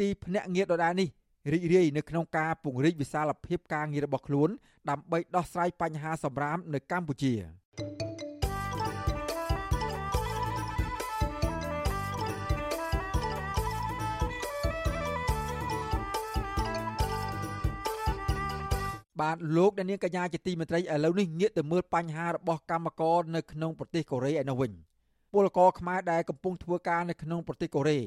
[0.00, 1.09] ទីភ្នាក់ងារដដែលនេះ
[1.52, 4.48] រីករាយនៅក្នុងការពង្រីកវិសាលភាពការងាររបស់ខ្លួន
[4.90, 7.35] ដើម្បីដោះស្រាយបញ្ហាសម្រាមនៅកម្ពុជា
[19.20, 24.72] បាទលោកអ្នកនាងកញ្ញាជាទីមេត្រីឥឡូវនេះងាកទៅមើលបញ្ហារបស់កម្មករនៅក្នុងប្រទេសកូរ៉េឯនោះវិញ
[25.32, 27.98] ពលករខ្មែរដែលកំពុងធ្វើការនៅក្នុងប្រទេសកូរ៉េ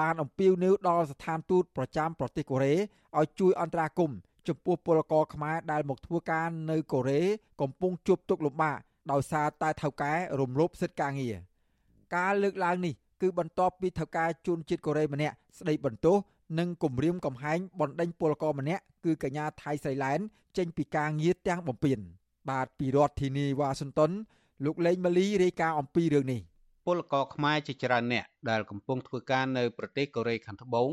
[0.00, 7.20] បានអំពាវនាវដល់ស្ថានទូតប្រចាំប្រទេសកូរ៉េឲ្យជួយអន្តរាគមន៍ចំពោះពលករខ្មែរដែលមកធ្វើការនៅកូរ៉េ
[7.60, 8.78] កំពុងជួបទុក្ខលំបាក
[9.12, 11.36] ដោយសារតែថៅកែរំលោភសិទ្ធិការងារ
[12.16, 16.16] ការលើកឡើងនេះគឺបន្ទាប់ពីថៅកែជួនជាតិកូរ៉េម្នាក់ស្ដីបន្ទោស
[16.58, 20.20] និងគម្រាមកំហែងបណ្ដេញពលករម្នាក់គឺកញ្ញាថៃស្រីឡែន
[20.58, 21.98] ចេញពីការងារទាំងបំពេញ
[22.50, 24.10] បាទពីរដ្ឋធានីវ៉ាស៊ីនតោន
[24.64, 26.40] លោកលេងម៉ាលីរាយការណ៍អំពីរឿងនេះ
[26.90, 30.90] ពលករខ្មែរជាច្រើនអ្នកដែលកំពុងធ្វើការនៅប្រទេសកូរ៉េខាងត្បូង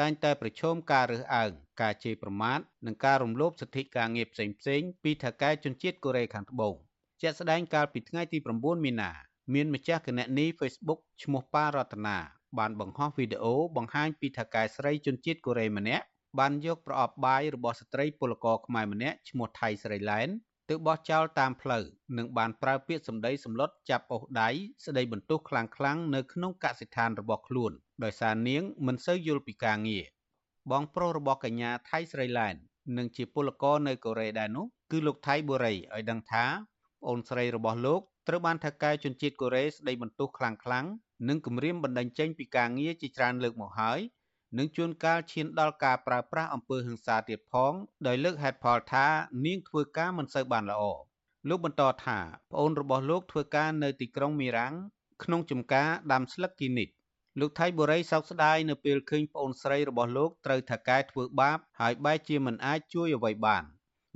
[0.00, 1.50] តែងតែប្រឈមការរើសអើង
[1.82, 4.44] ការជេរប្រមាថនិងការរំលោភសិទ្ធិការងារផ្សេ
[4.78, 6.74] ងៗពីថៅកែជនជាតិកូរ៉េខាងត្បូង
[7.22, 9.10] ជាក់ស្ដែងកាលពីថ្ងៃទី9មីនា
[9.54, 12.18] មានម្ចាស់គណនី Facebook ឈ្មោះប៉ារតនា
[12.58, 16.04] បានបង្ហោះវីដេអូបង្ហាញពីថៅកែស្រីជនជាតិកូរ៉េម្នាក់
[16.38, 20.28] បានយកប្រអប់បាយរបស់ស្ត្រីពលករខ្មែរម្នាក់ឈ្មោះថៃស្រីឡែន
[20.70, 21.84] ទៅបោះចោលតាមផ្លូវ
[22.18, 24.48] និងបានប្រើពាក្យសម្ដីសម្លុតចាប់អូសដៃ
[24.86, 27.72] ស្ដីបន្ទោសខ្លាំងៗនៅក្នុងកសិដ្ឋានរបស់ខ្លួន
[28.04, 30.04] ដោយសារនាងមិនសូវយល់ពីការងារ
[30.70, 32.54] បងប្រុសរបស់កញ្ញាថៃស្រីឡែន
[32.96, 36.44] និងជាពលករនៅកូរ៉េដែរនោះគឺលោកថៃបូរីឲ្យដឹងថា
[37.00, 40.90] ប្អូនស្រីរបស់លោកត្រូវបានថៅកែជនជាតិកូរ៉េស្ដីបន្ទោសខ្លាំងៗ
[41.28, 44.00] និងគំរាមបណ្តេញចេញពីការងារជាច្រើនលើកមកហើយ
[44.58, 47.72] និងជួនកាលឈានដល់ការប្រើប្រាស់អំពើហិង្សាទៀតផង
[48.06, 49.06] ដោយលើកហេតុផលថា
[49.46, 50.82] នាងធ្វើការមិនសូវបានល្អ
[51.48, 52.18] លោកបន្តថា
[52.50, 54.74] ប្អូនរបស់លោកធ្វើការនៅទីក្រុងមីរ៉ាំង
[55.22, 56.88] ក្នុងចំការដាំស្លឹកគីនិត
[57.40, 63.64] លោកថៃបូរីសោកស្ដាយនៅពេលឃើញប្អូនស្រីរបស់លោកត្រូវថៅកែធ្វើបាបហើយបែរជាមិនអាចជួយអ្វីបាន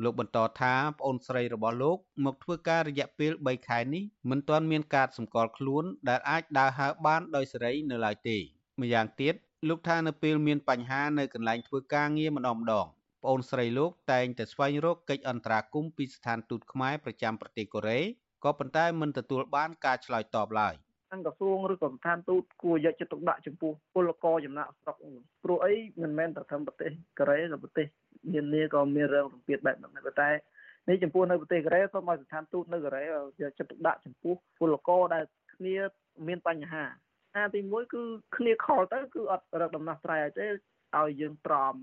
[0.02, 8.36] លោកបន្តថាប្អូនស្រីរបស់លោកមកធ្វើការរយៈពេល3ខែនេះមិនទាន់មានកាតសម្គាល់ខ្លួនដែលអាចដើរហើរបានដោយសេរីនៅឡើយទេ
[8.80, 9.34] ម្យ៉ាងទៀត
[9.66, 12.86] លោកថានៅពេលមានបញ្ហានៅកន្លែងធ្វើការងារម្ដងម្ដង
[13.22, 18.00] ប្អូនស្រីលោកតែងតែស្វែងរកកិច្ចអន្តរាគមន៍ពីស្ថានទូតខ្មែរប្រចាំប្រទេសកូរ៉េ
[18.44, 20.74] ក៏ប៉ុន្តែមិនទទួលបានការឆ្លើយតបឡើយ
[21.12, 24.96] អង្គក្រសួងឬក៏ស្ថានទូតគួរយកចិត្តទុកដាក់ចំពោះពលករចំណាក់ស្រុក
[25.44, 27.86] ព្រោះអីមិនមែនតែត្រឹមប្រទេសកូរ៉េក៏ប្រទេស
[28.34, 30.30] នានាក៏មានរឿងរំពាតបែបហ្នឹងដែរតែ
[30.88, 33.06] នេះចំពោះនៅប្រទេសកូរ៉េសូមឲ្យស្ថានទូតនៅកូរ៉េយ
[33.50, 35.76] កចិត្តទុកដាក់ចំពោះពលករដែលគ្នា
[36.26, 36.84] មានបញ្ហា
[37.36, 38.02] អាទី1គឺ
[38.36, 41.74] គ្នាខលទៅគឺអត់រកដំណោះស្រាយឲ្យទេឲ្យយើងត្រម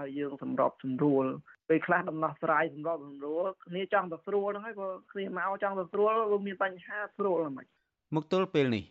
[0.00, 1.24] ឲ្យយើងសម្របសម្រួល
[1.68, 7.66] ពេលខ្លះដំណោះស្រាយសម្របសម្រួលគ្នាចង់ទៅស្រួលហ្នឹងហើយក៏គ្នាមកចង់ទៅស្រួលវាមានបញ្ហាស្រួលហ្មង
[8.14, 8.84] មកទល់ពេលនេះ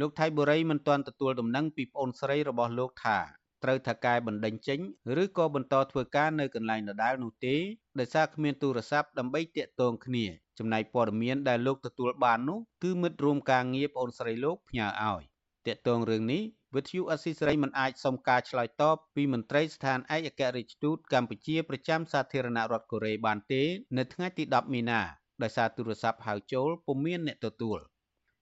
[0.00, 3.18] លោកថៃបូរីមិនទាន់ទទួលដំណឹងពីប្អូនស្រីរបស់លោកថា
[3.64, 4.80] ត្រូវថាកែបណ្ដេញចេញ
[5.22, 7.56] ឬក៏បន្តធ្វើការនៅកន្លែងដដែលនោះទេ
[7.98, 10.24] ដោយសារគ្មានទូរស័ព្ទដើម្បីតាក់ទងគ្នា
[10.58, 15.22] ចំណែកព័ត៌មានដែលលោកទទួលបាននោះគឺមិត្តរួមការងារប្អូនស្រីលោកផ្ញើឲ្យ
[15.68, 16.42] តាក់ទងរឿងនេះ
[16.74, 23.62] វិទ្យុអស៊ីសេរីមិនអាចសុំការឆ្លើយតបពីមន្ត្រីស្ថានឯកអគ្គរដ្ឋទូតកម្ពុជាប្រចាំសាធារណរដ្ឋកូរ៉េបានទេ
[23.96, 25.00] នៅថ្ងៃទី10មីនា
[25.42, 27.78] ដោយសារទូរស័ព្ទហៅចូលពុំមានអ្នកទទួល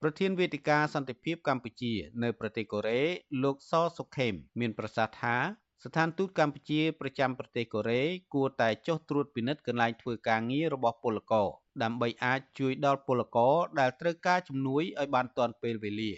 [0.02, 3.02] ប្រធានវេទិកាសន្តិភាពកម្ពុជា នៅប្រទេសកូរ៉េ
[3.42, 5.37] លោកសសុខេមមានប្រសាសន៍ថា
[5.84, 8.02] ស្ថានទូតកម្ពុជាប្រចាំប្រទេសកូរ៉េ
[8.34, 11.48] គួរតែចុះត្រួតពិនិត្យកន្លែងធ្វើការងាររបស់ពលករ
[11.82, 16.12] ដើម្បីអាចជួយដល់ពលករដែលត្រូវការជំនួយឲ្យបានទាន់ពេលវេលា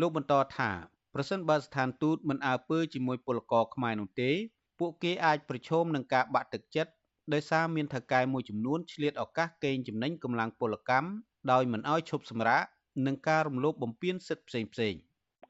[0.00, 0.70] លោកបន្តថា
[1.14, 4.30] ប្រសិនបើស្ថានទូតមិនអើពើជាមួយពលករខ្មែរនោះទេ
[4.78, 6.92] ពួកគេអាចប្រឈមនឹងការបាក់ទឹកចិត្ត
[7.32, 11.08] ដោយសារមានថៅកែមួយចំនួនឆ្លៀតឱកាសកេងចំណេញកម្លាំងពលកម្ម
[11.52, 12.64] ដោយមិនអោយឈប់សម្រាក
[13.06, 14.94] និងការរំលោភបំពានសិទ្ធិផ្សេងផ្សេង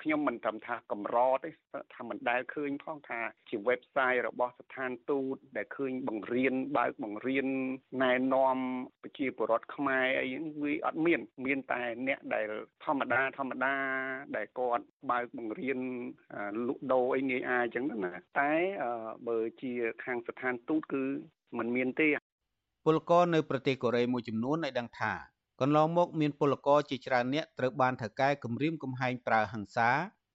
[0.03, 1.51] ខ្ញុំមិនត្រឹមថាកម្រទេ
[1.95, 7.47] ថាមិនដែលឃើញផងថាជា website របស់ស្ថានទូតដែលឃើញបង្រៀនបើកបង្រៀន
[8.03, 8.57] ណែនាំ
[9.03, 10.27] ប្រជាពលរដ្ឋខ្មែរអី
[10.63, 12.49] វាអត់មាន មានតែអ្នកដែល
[12.85, 13.75] ធម្មតាធម្មតា
[14.37, 15.79] ដែលគាត់បើកបង្រៀន
[16.67, 18.53] លក់ដូរអីងាយអាយអញ្ចឹងណាតែ
[19.29, 19.73] បើជា
[20.05, 21.05] ខាងស្ថានទូតគឺ
[21.59, 22.09] มันមានទេ
[22.85, 25.13] ពលករនៅប្រទេសកូរ៉េមួយចំនួនឲ្យដឹងថា
[25.61, 29.91] កន្លងមកមានពលករជាច្រើនអ្នកត្រូវបានថៅកែគំរាមកំហែងប្រើហិង្សា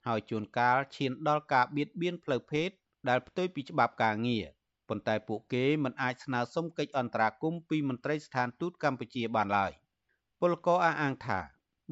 [0.07, 2.69] ហើយជួនកាលឈានដល់ការបៀតបៀនផ្លូវភេទ
[3.09, 4.45] ដែលផ្ទុយពីច្បាប់ការងារ
[4.89, 9.71] ប៉ុន្តែពួកគេមិនអាចស្នើសុំកិច្ចអន្តរាគមន៍ពីមន្ត្រីស្ថានទូតកម្ពុជាបានឡើយ
[10.41, 11.39] ពលករអះអាងថា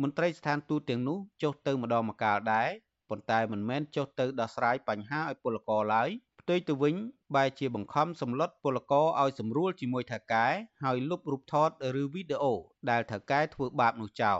[0.01, 2.69] មន្ត្រីស្ថានទូតទាំងនោះចុះទៅម្ដងម្កាលដែរ
[3.09, 6.09] ប៉ុន្តែមិនមែនចុះទៅដោះស្រាយបញ្ហាឲ្យពលករឡើយ
[6.41, 6.95] ផ្ទុយទៅវិញ
[7.35, 10.47] បែរជាបង្ខំសម្លុតពលករឲ្យសម្រួលជាមួយថៅកែ
[10.83, 11.69] ហើយលុបរូបថត
[12.01, 12.53] ឬវីដេអូ
[12.89, 14.39] ដែលថៅកែធ្វើបាបនោះចោល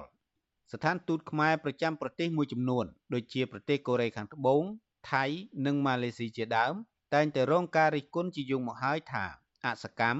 [0.71, 4.63] ស្ថានទូតខ្មែរប្រចាំប្រទេសមួយចំនួនដូចជាប្រទេសកូរ៉េខាងត្បូង
[5.11, 5.25] ថៃ
[5.65, 6.73] និងម៉ាឡេស៊ីជាដើម
[7.13, 9.25] តែងតែរងការរិះគន់ជាយូរមកហើយថា
[9.65, 10.19] អសកម្ម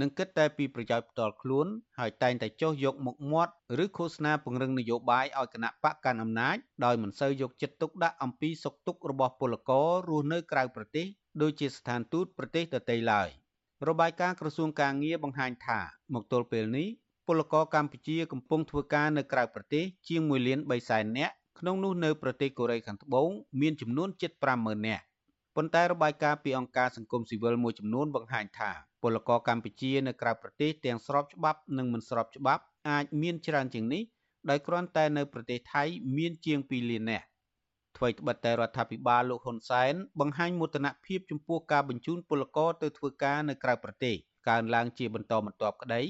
[0.00, 1.66] និងគិតតែពីប្រយោជន៍ផ្ទាល់ខ្លួន
[1.98, 3.52] ហើយតែងតែចោះយកមុខមាត់
[3.84, 11.06] ឬឃោសនាពង្រឹងនយោបាយឲ្យគណៈបកកាន់អំណាចដោយមិនសូវយកចិត្តទុកដាក់អំពីសុខទុក្ខរបស់ពលកររស់នៅក្រៅប្រទេស
[11.42, 13.28] ដូចជាស្ថានទូតប្រទេសដទៃឡើយ
[13.88, 15.80] របាយការណ៍ក្រសួងការងារបង្ហាញថា
[16.14, 16.88] មកទល់ពេលនេះ
[17.26, 25.04] ពលករកម្ពុជាកំពុងធ្វើការនៅក្រៅប្រទេសជាង1លាន3សែននាក់ក្នុងនោះនៅប្រទេសកូរ៉េខាងត្បូងមានចំនួនជិត50000នាក់
[25.56, 28.70] ប៉ុន្តែរបាយការណ៍ពីអង្គការសង្គមស៊ីវិលមួយចំនួនបង្ហាញថា
[29.02, 34.02] ពលករកម្ពុជានៅក្រៅប្រទេសទាំងស្របច្បាប់និងមិនស្របច្បាប់អាចមានច្រើនជាងនេះ
[34.50, 35.84] ដោយគ្រាន់តែនៅប្រទេសថៃ
[36.16, 37.26] មានជាង2លាននាក់
[37.96, 44.16] អ្វីត្បិតតែរដ្ឋាភិបាលលោកហ៊ុនសែនបង្ហាញមោទនភាពចំពោះការបញ្ជូនពលករទៅធ្វើការនៅក្រៅប្រទេស
[44.48, 46.02] កើនឡើងជាបន្តបន្ទាប់ក្តី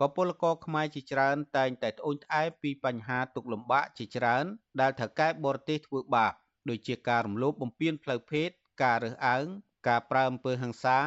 [0.00, 4.44] ក៏ពលករខ្មែរជាច្រើនតែងតែត្អូញត្អែពីបញ្ហាទុកលំបាកជាច្រើន
[4.80, 6.32] ដែលថៅកែបរទេសធ្វើបាប
[6.68, 8.50] ដូចជាការរំលោភបំពានផ្លូវភេទ
[8.82, 9.46] ការរើសអើង
[9.88, 10.98] ការប្រើអំពើហិង្សា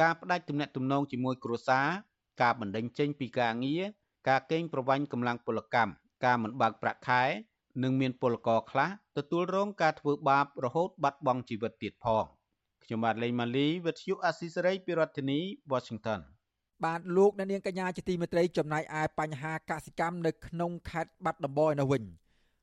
[0.00, 1.86] ការផ្ដាច់ទំនាក់ទំនងជាមួយគ្រួសារ
[2.42, 3.82] ការបណ្តេញចេញពីការងារ
[4.28, 5.92] ការកេងប្រវ័ញ្ចកម្លាំងពលកម្ម
[6.24, 7.22] ការមិនបើកប្រាក់ខែ
[7.82, 12.24] និងមានពលករខ្លះទទួលរងការធ្វើបាបរហូតបាត់បង់ជីវិតទៀតផង
[12.84, 15.40] ខ្ញុំបាទលេងម៉ាលីវិទ្យុអាស៊ីសេរីពីរដ្ឋធានី
[15.72, 16.20] Washington
[16.84, 22.02] បាទលោកអ្នកនាងកញ្ញាជាទីមេត្រីចំណាយឯបញ្ហាកសិកម្មនៅក្នុងខេត្តបាត់ដំបងឯនោះវិញ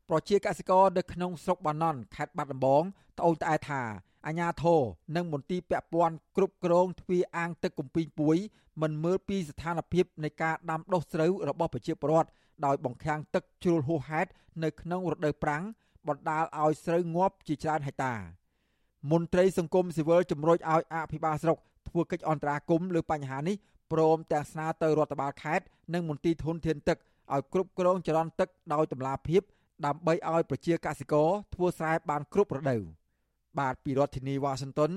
[0.09, 2.83] ប្រជាកសិករនៅក្នុងស្រុកបាណន់ខេត្តបាត់ដំបង
[3.17, 3.81] ត្អូញត្អែថា
[4.27, 4.81] អាញាធរ
[5.15, 8.37] និងមន្ទីរពាក់ព័ន្ធគ្រប់គ្រងទ្វារអាងទឹកកំពីងពួយ
[8.81, 12.29] មិនមើលពីស្ថានភាពនៃការដាំដុះស្រូវរបស់ប្រជាពលរដ្ឋ
[12.65, 14.29] ដោយបង្ខាំងទឹកជ្រុលហួសហេតុ
[14.63, 15.63] នៅក្នុងរដូវប្រាំង
[16.07, 18.15] បណ្ដាលឲ្យស្រូវងាប់ជាច្រើនហិកតា
[19.11, 23.55] មន្ត្រីសង្គមស៊ីវិលជំរុញឲ្យអភិបាលស្រុកធ្វើកិច្ចអន្តរាគមន៍លើបញ្ហានេះ
[23.91, 26.97] ព្រមទាំងស្នើទៅរដ្ឋបាលខេត្តនិងមន្ទីរធនធានទឹក
[27.33, 29.41] ឲ្យគ្រប់គ្រងចរន្តទឹកដោយតម្លាភាព
[29.85, 32.83] ដើម្បីឲ្យប្រជាកសិករធ្វើស្រែបានគ្រប់រដូវ
[33.59, 34.91] បាទពីរដ្ឋធានីវ៉ាស៊ីនតោន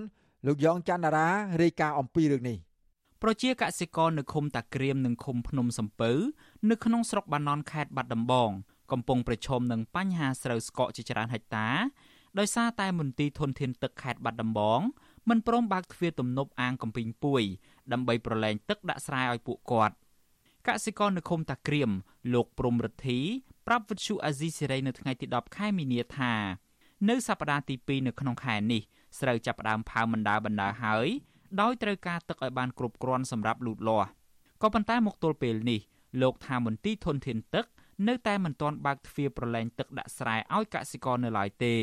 [0.47, 1.29] លោកយ៉ងច័ន្ទរា
[1.63, 2.59] រាយការណ៍អំពីរឿងនេះ
[3.23, 6.11] ប្រជាកសិករនៅឃុំតាក្រៀមនិងឃុំភ្នំសំពៅ
[6.71, 8.51] នៅក្នុងស្រុកបាណន់ខេត្តបាត់ដំបង
[8.93, 11.69] កំពុងប្រឈមនឹងបញ្ហាស្រូវស្កកជាច្រើនហិកតា
[12.39, 14.81] ដោយសារតែមន្ទីរធនធានទឹកខេត្តបាត់ដំបង
[15.29, 17.43] មិនព្រមបើកទ្វារទំនប់អាងកំពីងពួយ
[17.93, 19.95] ដើម្បីប្រឡែងទឹកដាក់ស្រែឲ្យពួកគាត់
[20.69, 21.91] កសិករនៅឃុំតាក្រៀម
[22.35, 23.19] លោកព្រំរិទ្ធី
[23.67, 26.33] ប្រាប់វិទ្យុអាស៊ីសេរីនៅថ្ងៃទី10ខែមីនាថា
[27.09, 28.83] នៅសប្តាហ៍ទី2នៅក្នុងខែនេះ
[29.21, 31.09] ស្រូវចាប់ផ្ដើមផើបណ្ដាបណ្ដាហើយ
[31.61, 34.09] ដោយត្រូវការទឹកឲ្យបានគ្រប់គ្រាន់សម្រាប់លូតលាស់
[34.63, 35.81] ក៏ប៉ុន្តែមកទល់ពេលនេះ
[36.23, 37.67] លោកថាមន្ទីរធនធានទឹក
[38.09, 41.75] នៅតែមិនទាន់បើកទ្វារប្រឡែងទឹកដាក់ស្រែឲ្យកសិករនៅឡើយទេ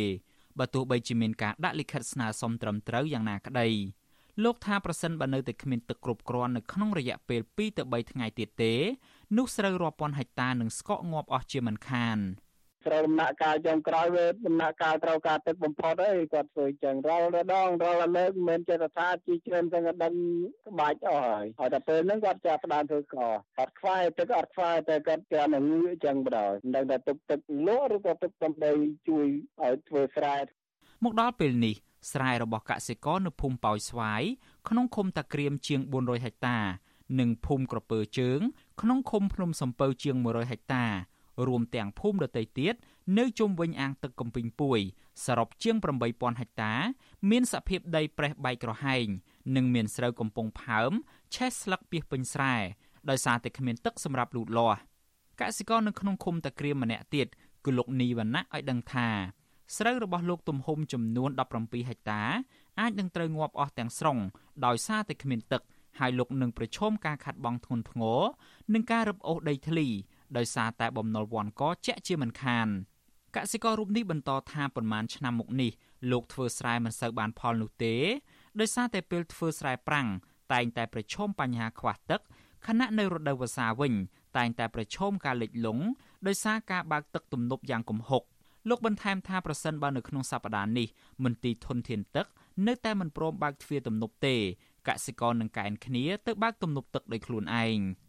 [0.60, 3.68] បើទោះបីជាមានការដាក់លិខិតស្នើសុំត្រឹមត្រូវយ៉ាងណាក្តី
[4.44, 8.74] លោកថាប្រសិនបើនៅតែគ្មានទឹកគ្រប់គ្រាន់នៅក្នុងរយៈពេល2ទៅ3ថ្ងៃទៀតទេ
[9.38, 12.20] នោះស្រូវរាប់ពាន់ហិកតានឹងស្កកងាប់អស់ជាមិនខាន។
[12.88, 20.14] ត្រូវដំណាក់កាលចុងក្រោយវាដំណាក់កាលត្រូវការទឹកបំផុតអីគាត់ធ្វើចឹងរាល់រដងរាល់លើកមិនមែនចេះថាជីច្រើនទាំងដិន
[20.68, 23.16] ក្បាច់អស់ហើយហើយដល់ពេលហ្នឹងគាត់ចាប់ផ្ដើមធ្វើក
[23.60, 28.72] អត់ខ្វាយទឹកអត់ខ្វាយតែគាត់គេនឹងងឿចឹងបដ ாய் មិនដឹងថាទឹកទឹកលក់ឬក៏ទឹកដើម្បី
[29.08, 29.28] ជួយ
[29.64, 30.38] ឲ្យធ្វើស្រែ
[31.04, 31.76] មកដល់ពេលនេះ
[32.12, 34.24] ស្រែរបស់កសិករនៅភូមិប៉ោយស្វាយ
[34.70, 36.58] ក្នុងឃុំតាក្រៀមជាង400ហិកតា
[37.20, 38.40] និងភូមិក្រពើជើង
[38.82, 40.86] ក្នុងឃុំភ្នំសំពៅជាង100ហិកតា
[41.48, 42.76] រួមទាំងភូមិដទៃទៀត
[43.18, 44.80] នៅជុំវិញអាងទឹកកំពីងពួយ
[45.26, 45.76] សរុបជាង
[46.10, 46.74] 8000ហិកតា
[47.30, 49.08] មានសភាពដីប្រេះបែកក្រហែង
[49.56, 50.92] និងមានស្រូវកំពុងផើម
[51.36, 52.56] ឆេះស្លឹកពីពេញស្រែ
[53.10, 54.80] ដោយសារតែគ្មានទឹកសម្រាប់លូតលាស់
[55.42, 57.28] កសិករនៅក្នុងឃុំតាក្រៀមម្នាក់ទៀត
[57.66, 59.10] គឺលោកនីវណ្ណៈឲ្យដឹងថា
[59.78, 62.22] ស្រូវរបស់លោកទំហំចំនួន17ហិកតា
[62.80, 64.18] អាចនឹងត្រូវងាប់អស់ទាំងស្រុង
[64.66, 65.62] ដោយសារតែគ្មានទឹក
[66.00, 68.22] ហើយលោកនឹងប្រឈមការខាត់បងធ្ងន់ធ្ងរ
[68.74, 69.88] និងការរឹបអូសដីធ្លី
[70.38, 72.68] ដោយសារតែបំណុលវ័នកជាក់ជាមិនខាន
[73.36, 75.72] កសិកររូបនេះបន្តថាប៉ុន្មានឆ្នាំមុខនេះ
[76.12, 77.96] លោកធ្វើស្រែមិនសូវបានផលនោះទេ
[78.60, 80.08] ដោយសារតែពេលធ្វើស្រែប្រាំង
[80.54, 82.22] តែងតែប្រឈមបញ្ហាខ្វះទឹក
[82.68, 83.94] ខណៈនៅរដូវវស្សាវិញ
[84.38, 85.84] តែងតែប្រឈមការលិចលង់
[86.28, 88.24] ដោយសារការបើកទឹកទំនប់យ៉ាងគំហុក
[88.70, 90.88] លោកបន្ថែមថាប្រសិនបើនៅក្នុងសប្តាហ៍នេះ
[91.24, 92.28] មន្ទីរធនធានទឹក
[92.68, 94.36] នៅតែមិនព្រមបើកទ្វារទំនប់ទេ
[94.88, 97.80] កសិករនឹងកែនគ្នាទៅបើកទំនប់ទឹកដោយខ្លួនឯង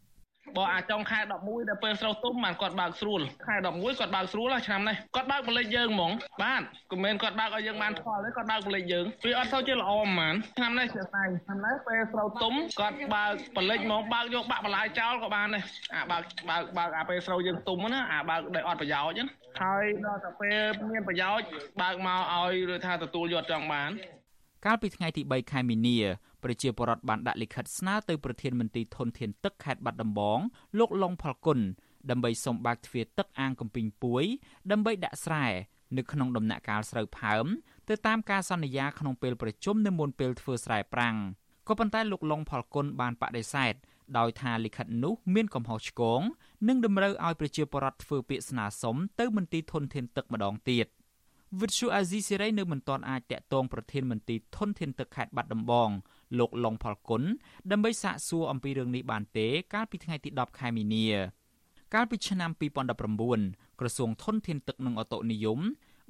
[0.57, 6.11] បើអាចុងខែ11ដល់ពេលស្រូវទុំបានគាត់បើកស្រួលខែ11គាត់បើកស្រួលឆ្នាំនេះគាត់បើកបលិចយើងហ្មង
[6.43, 19.27] បាទក៏មិនគាត់បើកឲ្យយើងបានផលទេគាត់បើកបលិចយើងវាអត់ទៅជាល្អហ្មងឆ្នាំនេះជាតែឆ្នាំនេះពេលស្រូវទុំគាត់បើកបលិចហ្មងបើកយកបាក់បន្លាយចោលក៏បានដែរអាបើកបើកបើកអាពេលស្រូវយើងទុំណាអាបើកដោយអត់ប្រយោជន៍ណា
[19.61, 20.59] ហើយដល់តែពេល
[20.91, 21.47] មានប្រយោជន៍
[21.81, 23.91] បើកមកឲ្យឬថាទទួលយកចង់បាន
[24.65, 25.97] កាលពីថ្ងៃទី3ខែមីនា
[26.43, 30.39] ប្រជាពលរដ្ឋបានដាក់លិខិតស្នើទៅប្រធានមន្ត្រីធនធានទឹកខេត្តបាត់ដំបង
[30.79, 31.59] លោកឡុងផលគុណ
[32.09, 34.23] ដើម្បីសុំបើកទ្វារទឹកអាងកំពីងពួយ
[34.71, 35.45] ដើម្បីដាក់ស្រែ
[35.97, 37.45] នៅក្នុងដំណាក់កាលស្រូវផើម
[37.89, 41.17] ទៅតាមការសន្យាក្នុងពេលប្រជុំនៅមុនពេលធ្វើស្រែប្រាំង
[41.67, 43.73] ក៏ប៉ុន្តែលោកឡុងផលគុណបានបដិសេធ
[44.17, 46.21] ដោយថាលិខិតនោះមានកំហុសឆ្គង
[46.67, 50.87] និងតម្រូវឲ្យប្រជាពលរដ្ឋធ្វើពាក្យស្នើសុំទៅមន្ទីរធនធានទឹកម្ដងទៀត
[51.59, 55.89] វិទ្យុអាស៊ីសេរីនៅមិនទាន់អាចតាក់ទងប្រធានមន្ទីរធនធានទឹកខេត្តបាត់ដំបង
[56.39, 57.23] លោកឡុងផលគុណ
[57.71, 61.07] ដើម្បីសាកសួរអំពីរឿងនេះបានទេកាលពីថ្ងៃទី10ខែមីនា
[61.93, 62.51] កាលពីឆ្នាំ
[63.15, 65.59] 2019ក្រសួងធនធានទឹកនិងអូតូនិយម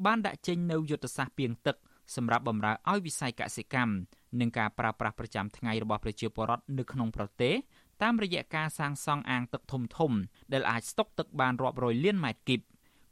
[0.05, 1.77] បានដាក់ចេញនូវយុទ្ធសាស្ត្រពីងទឹក
[2.15, 3.93] សម្រាប់បម្រើឲ្យវិស័យកសិកម្ម
[4.39, 7.55] និងការប្រើប្រាស់ប្រចាំថ្ងៃរបស់ប្រជាពលរដ្ឋនៅក្នុងប្រទេស
[8.03, 10.11] តាមរយៈការសាងសង់អាងទឹកធំធំ
[10.53, 12.61] ដែលអាចស្តុកទឹកបានរាប់រយលានម៉ែត្រគីប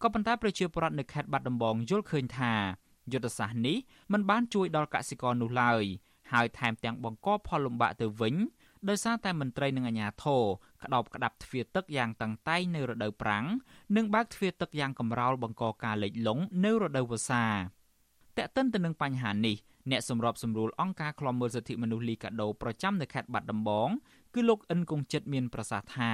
[0.02, 2.54] ក៏ប៉ុន្តែប្រជាពលរដ្ឋនៅខេត្តបាត់ដំបងយល់ឃើញថា
[3.14, 3.78] យុទ្ធសាស្ត្រនេះ
[4.14, 5.84] មិនបានជួយដល់កសិករនោះឡើយ
[6.32, 8.36] ហើយថែមទាំងបង្កផលលំបាកទៅវិញ
[8.90, 10.44] ដោយសារតែមន្ត្រីនិងអាជ្ញាធរ
[10.84, 13.46] ក្តោបក្តាប់ទ្វារទឹកយ៉ាងតឹងតែងនៅរដូវប្រាំង
[13.96, 17.46] និងបើកទ្វារទឹកយ៉ាងកំរោលបង្កការលិចលង់នៅរដូវវស្សា
[18.38, 19.56] តែកតិនទៅនឹងបញ្ហានេះ
[19.92, 23.90] អ្នកសម្របសម្រួលអង្គការឃ្លាំមើលសិទ្ធិមនុស្សលីកាដូប្រចាំនៅខេត្តបាត់ដំបង
[24.34, 26.12] គឺលោកអិនគង្ជិតមានប្រសាសន៍ថា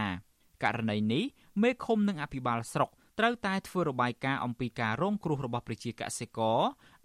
[0.63, 1.23] ករណីនេះ
[1.61, 2.89] មេឃុំនិងអភិបាលស្រុក
[3.19, 6.59] ត្រូវតែធ្វើរបាយការណ៍អំពីការរងគ្រោះរបស់ប្រជាកសិករ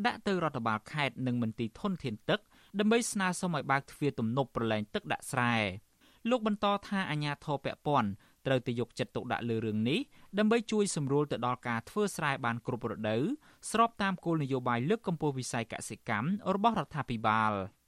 [0.06, 2.40] ដាក់ទៅរដ្ឋបាលខេត្តនិងមន្ទីរធនធានទឹក
[2.78, 5.54] ដើម្បីស្នើសុំឲ្យបើកទ្វារទំនប់ប្រឡែងទឹកដាក់ស្រែ
[6.30, 8.10] លោកបន្តថាអាជ្ញាធរពាក់ព័ន្ធ
[8.46, 10.00] ត្រូវតែយកចិត្តទុកដាក់លើរឿងនេះ
[10.38, 13.22] ដើម្បីជួយសម្រួលទៅដល់ការធ្វើស្រែបានគ្រប់រដូវ
[13.70, 17.52] ស្របតាមគោលនយោបាយលើកកម្ពស់វិស័យកសិកម្មរបស់រដ្ឋាភិបាល។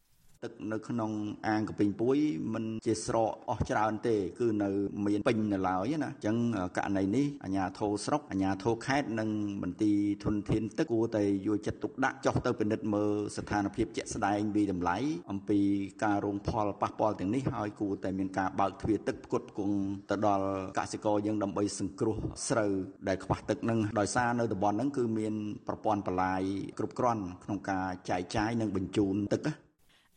[0.47, 1.11] ទឹកនៅក្នុង
[1.49, 2.16] អាងកពីងពួយ
[2.55, 4.70] មិនជាស្រកអស់ច្រើនទេ គឺនៅ
[5.07, 6.36] មានពេញនៅឡើយណាអញ្ចឹង
[6.76, 9.30] ករណីនេះអាជ្ញាធរស្រុកអាជ្ញាធរខេត្តនិង
[9.62, 14.97] មន្ទីរធនធានទឹកគួរតែយកចិត្តទុកដាក់ចុះទៅពិនិត្យមើលស្ថានភាពជាក់ស្ដែងវិតម្លៃ
[15.30, 15.61] អំពី
[16.05, 19.76] ការរងផលប៉ះពាល់ទាំងនេះហើយគួរតែមានការបើកទ្វារទឹកផ្គត់ផ្គង់
[20.11, 20.47] ទៅដល់
[20.78, 22.16] កសិករយើងដើម្បីសង្គ្រោះ
[22.49, 22.72] ស្រូវ
[23.09, 25.34] ដែលខ្វះទឹកនឹងដោយសារនៅតំបន់ហ្នឹងគឺមាន
[25.68, 26.43] ប្រព័ន្ធបលាយ
[26.78, 29.43] គ្រប់គ្រាន់ក្នុងការចែកចាយនិងបញ្ជូនទឹក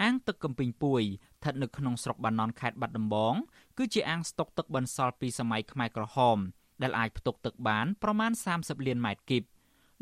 [0.04, 3.34] អាងទឹកកំពីងពួយស្ថិតនៅក្នុងស្រុកបាណន់ខេត្តបាត់ដំបង
[3.78, 6.38] គឺជាអាងស្តុកទឹកបន្សល់ពីសម័យខ្មែរក្រហម
[6.82, 9.44] ដែលអាចផ្ទុកទឹកបានប្រមាណ30លានម៉ែត្រគីប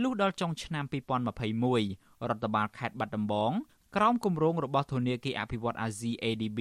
[0.02, 0.86] លុះដល់ចុងឆ្នាំ
[1.52, 3.52] 2021រដ្ឋបាលខេត្តបាត់ដំបង
[3.96, 6.60] ក្រោមគម្រោងរបស់ធនាគារអភិវឌ្ឍអាស៊ី ADB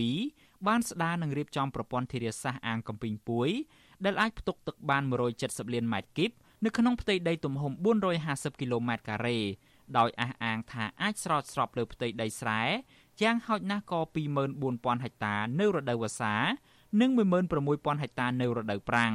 [0.66, 3.48] បានស្ដារនិងរៀបចំប្រព័ន្ធធារាសាស្ត្រអាងកំពីងពួយ
[4.04, 5.02] ដែលអាចផ្ទុកទឹកបាន
[5.38, 6.30] 170លានម៉ែត្រគីប
[6.64, 7.72] នៅក្នុងផ្ទៃដីទំហំ
[8.16, 9.38] 450គីឡូម៉ែត្រការ៉េ
[9.98, 12.62] ដោយអះអាងថាអាចស្រោចស្រពលើផ្ទៃដីស្រែ
[13.22, 14.00] យ៉ាងហោចណាស់ក៏
[14.52, 16.34] 24000ហិកតានៅរដូវវស្សា
[17.00, 17.10] និង
[17.56, 19.14] 16000ហិកតានៅរដូវប្រាំង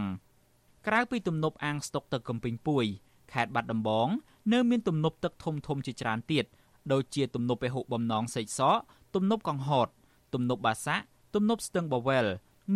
[0.88, 2.86] ក្រៅពីទំនប់អាងស្តុកទឹកកំពីងពួយ
[3.34, 4.07] ខេត្តបាត់ដំបង
[4.53, 6.45] នៅមានទំនប់ទឹកធំធំជាច្រើនទៀត
[6.91, 8.78] ដូចជាទំនប់ពហុបំណងសេកសក
[9.15, 9.88] ទំនប់កង្ហត
[10.34, 11.03] ទំនប់បាសាក់
[11.36, 12.25] ទំនប់ស្ទឹងបវែល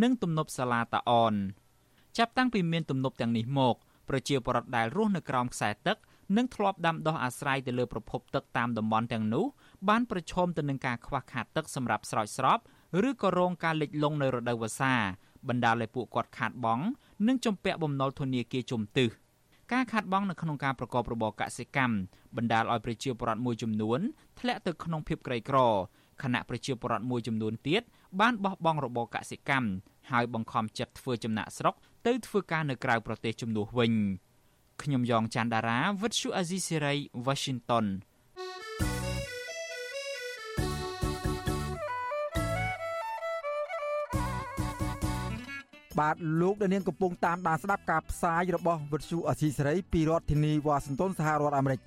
[0.02, 1.34] និងទំនប់សាឡាតាអន
[2.18, 3.76] ចាប់តាំងពីមានទំនប់ទាំងនេះមក
[4.10, 5.97] ប្រជាពលរដ្ឋដែលរស់នៅក្រោមខ្សែទឹក
[6.38, 9.45] និងធ្លាប់ដាំដុះអាស្រ័យទៅលើប្រភពទឹកតាមតំបន់ទាំងនោះ
[9.89, 12.59] បានប្រឈមទៅនឹងការខ្វះខាតទឹកសម្រាប់ស្រោចស្រព
[13.07, 14.93] ឬក៏រងការលិចលង់នៅរដូវវស្សា
[15.47, 16.84] បណ្ដាលឲ្យពួកគាត់ខាតបង់
[17.27, 19.09] និងជំពាក់បំណុលធនាគារជំទឹះ
[19.73, 21.95] ការខាតបង់នៅក្នុងការប្រកបរបរកសិកម្ម
[22.38, 23.99] បណ្ដាលឲ្យប្រជាពលរដ្ឋមួយចំនួន
[24.39, 25.57] ធ្លាក់ទៅក្នុងភាពក្រីក្រ
[26.23, 27.82] ខណៈប្រជាពលរដ្ឋមួយចំនួនទៀត
[28.19, 29.69] បានបោះបង់របរកសិកម្ម
[30.11, 31.75] ហើយបង្ខំចិត្តធ្វើចំណាក់ស្រុក
[32.07, 33.93] ទៅធ្វើការនៅក្រៅប្រទេសជំនួសវិញ
[34.84, 36.93] ខ្ញុំយ៉ងច័ន្ទដារាវិទ្យុអាស៊ីសេរី
[37.25, 37.86] Washington
[45.99, 51.79] បាទលោកដានៀងកំពុងតាមដានស្ដាប់ការផ្សាយរបស់វិទ្យុអាស៊ីសេរីពីរដ្ឋធានីវ៉ាស៊ីនតោនសហរដ្ឋអាមេរិក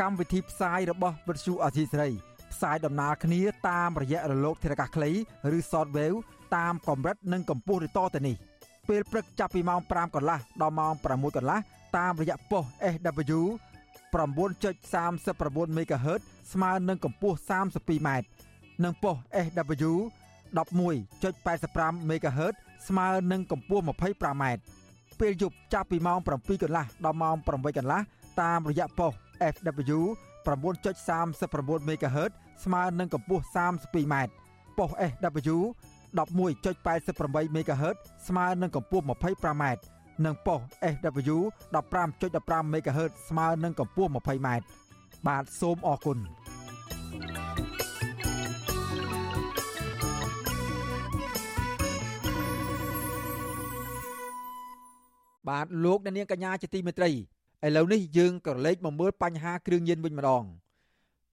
[0.00, 2.10] កម្មវិធីផ្សាយរបស់វិទ្យុអាស៊ីសេរី
[2.52, 5.10] ផ្សាយដំណើរគ្នាតាមរយៈរលកធារកាសខ្លី
[5.56, 6.18] ឬ Shortwave
[6.56, 8.36] តាមកម្រិតនិងកម្ពស់ឬតទៅនេះ
[8.88, 11.60] ពេលព្រឹកចាប់ពីម៉ោង5កន្លះដល់ម៉ោង6កន្លះ
[11.96, 12.64] តាមរយៈប៉ុស
[12.94, 13.40] SW
[14.12, 16.20] 9.39 MHz
[16.52, 18.08] ស្មើនឹងកម្ពស់ 32m
[18.84, 19.16] និងប៉ុស
[19.46, 19.92] SW
[20.58, 22.54] 11.85 MHz
[22.88, 24.44] ស្មើនឹងកម្ពស់ 25m
[25.20, 28.00] ពេលយប់ចាប់ពីម៉ោង7កន្លះដល់ម៉ោង8កន្លះ
[28.40, 29.12] តាមរយៈប៉ុស
[29.54, 30.00] FW
[30.46, 32.30] 9.39 MHz
[32.64, 34.14] ស្មើនឹងកម្ពស់ 32m
[34.78, 35.56] ប៉ុស SW
[36.18, 37.96] 11.88 MHz
[38.28, 39.64] ស្មើនឹងកម្ពស់ 25m
[40.24, 40.60] និងប៉ុស
[40.94, 41.36] SW
[42.04, 44.48] 15.15 MHz ស្មើនឹងកម្ពស់ 20m
[45.26, 46.18] បាទសូមអរគុណ
[55.48, 57.14] បាទលោកអ្នកនាងកញ្ញាជាទីមេត្រីឥ
[57.76, 60.44] ឡូវនេះយើងក៏លេចមកមើលបញ្ហាគ្រឿងញៀនវិញម្ដង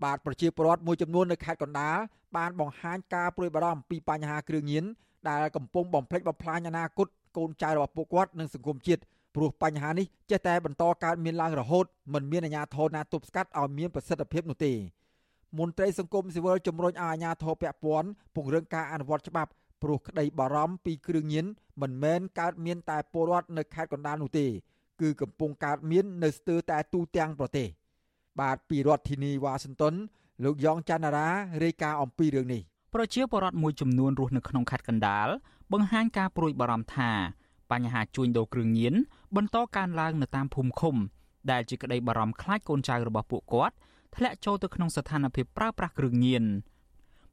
[0.04, 1.98] បាទប្រជាពលរដ្ឋមួយចំនួននៅខេត្តកណ្ដាល
[2.38, 4.84] បានបង្ហាញការព្រួយបារម្ភពីបញ្ហាគ្រឿងញៀន
[5.30, 7.08] ដែលកំពុងបំផ្លិចបំផ្លាញអនាគត
[7.38, 9.02] កូនចៅរបស់ពួកគាត់និងសង្គមជាតិ
[9.36, 14.74] ព្រោះបញ្ហានេះចេះតែបន្តកើតមានឡើងរហូតមិនមានអាជ្ញាធរណាទប់ស្កាត់ឲ្យមានប្រសិទ្ធភាពនោះទេ
[15.60, 21.46] មន្ត្រីសង្គមស៊ីវិលជំរុញឲ្យអាជ្ញាធរពាក់ព័ន្ធពង្រឹងការអនុវត្តច្បាប់ព្រោះក្តីបារម្ភពីគ្រឿងញៀន
[21.82, 24.46] មិនមែនកើតមានតែពលរដ្ឋនៅខេត្តកណ្ដាលនោះទេ
[25.02, 27.68] គឺកំពុងកើតមាននៅស្ទើរតែទូទាំងប្រទេស
[28.40, 29.94] បាទពីរដ្ឋធានីវ៉ាស៊ីនតោន
[30.44, 31.28] លោកយ៉ងច័ន្ទរា
[31.64, 32.62] រាយការណ៍អំពីរឿងនេះ
[32.94, 35.28] ប្រជាពលរដ្ឋមួយចំនួនរស់នៅក្នុងខេត្តកណ្ដាល
[35.74, 37.12] បង្ហាញការព្រួយបារម្ភថា
[37.72, 38.94] បញ្ហាជួញដូរគ្រឿងញៀន
[39.36, 40.96] បន្តកើនឡើងនៅតាមភូមិឃុំ
[41.52, 43.76] ដែលជាក្តីបារម្ភខ្លាចកូនចៅរបស់ពួកគាត់
[44.16, 46.44] ធ្លាក់ចូលទៅក្នុងស្ថានភាពប្រើប្រាស់គ្រឿងញៀន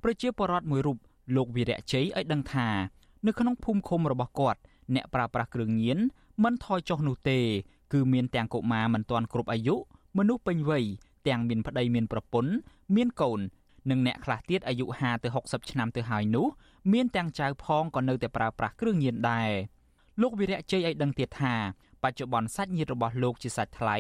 [0.03, 0.99] ប្រជាពលរដ្ឋមួយរូប
[1.37, 2.69] លោកវីរៈជ័យឲ្យដឹងថា
[3.27, 4.61] នៅក្នុងភូមិឃុំរបស់គាត់
[4.95, 5.99] អ្នកប្រើប្រាស់គ្រឿងញៀន
[6.45, 7.39] មិនថយចុះនោះទេ
[7.93, 9.77] គឺមានទាំងកុមារមិនទាន់គ្រប់អាយុ
[10.19, 10.85] មនុស្សពេញវ័យ
[11.29, 12.53] ទាំងមានប្តីមានប្រពន្ធ
[12.95, 13.41] មានកូន
[13.91, 16.47] និងអ្នកខ្លះទៀតអាយុ50ទៅ60ឆ្នាំទៅហើយនោះ
[16.93, 19.51] មានទាំងចៅផងក៏នៅតែប្រើប្រាស់គ្រឿងញៀនដែរ
[20.21, 21.55] លោកវិរៈជ័យឲ្យដឹងទៀតថា
[22.03, 23.97] បច្ចុប្បន្នសាច់ញាតិរបស់លោកជាសាច់ថ្លៃ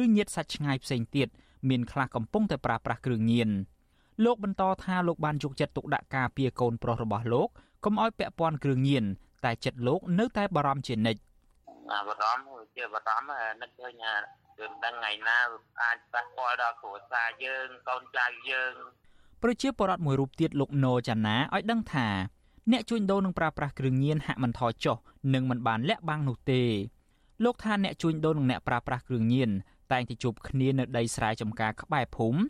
[0.00, 1.28] ឬញាតិសាច់ឆ្ងាយផ្សេងទៀត
[1.68, 3.50] មានខ្លះកំពុងតែប្រើប្រាស់គ្រឿងញៀន
[4.24, 7.48] លោកបន្តថាលោកបានយកចិត្តទុកដាក់ការពារកូនប្រុសរបស់លោក
[7.84, 9.04] កុំឲ្យពាក់ព័ន្ធគ្រឿងញៀន
[9.44, 11.20] តែចិត្តលោកនៅតែបារម្ភជានិច្ច
[11.90, 14.04] បារម្ភជាបារម្ភនឹកឃើញ
[14.58, 15.38] គឺមិនដឹងថ្ងៃណា
[15.82, 18.74] អាចប៉ះពាល់ដល់គ្រួសារយើងកូនចៅយើង
[19.42, 22.08] ប្រជាពលរដ្ឋមួយរូបទៀតលោកណូចាណាឲ្យដឹងថា
[22.72, 24.96] អ្នកជួញដូរនឹងប្រើប្រាស់គ្រឿងញៀនហាក់មិនថយចុះ
[25.34, 26.62] និងមិនបានលាក់បាំងនោះទេ
[27.44, 29.50] លោកថាអ្នកជួញដូរនិងអ្នកប្រើប្រាស់គ្រឿងញៀន
[29.92, 32.40] តែងតែជួបគ្នានៅដីស្រែចម្ការក្បែរភូមិ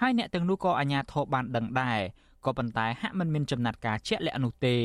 [0.00, 2.00] ហើយអ្នកទាំងនោះក៏អាជ្ញាធរបានដឹងដែរ
[2.44, 4.76] ក៏ប៉ុន្តែហាក់មិនមានចំណាត់ការជាក់លាក់នោះទេ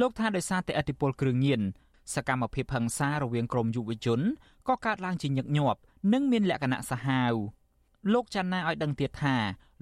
[0.00, 1.60] លោកថាដោយសារតែអធិបុលគ្រឿងញៀន
[2.14, 4.20] សកម្មភាពហិង្សារវាងក្រមយុវជន
[4.68, 5.78] ក៏កើតឡើងជាញឹកញាប់
[6.12, 7.34] និងមានលក្ខណៈសាហាវ
[8.12, 9.36] លោកចាន់ណាឲ្យដឹងទៀតថា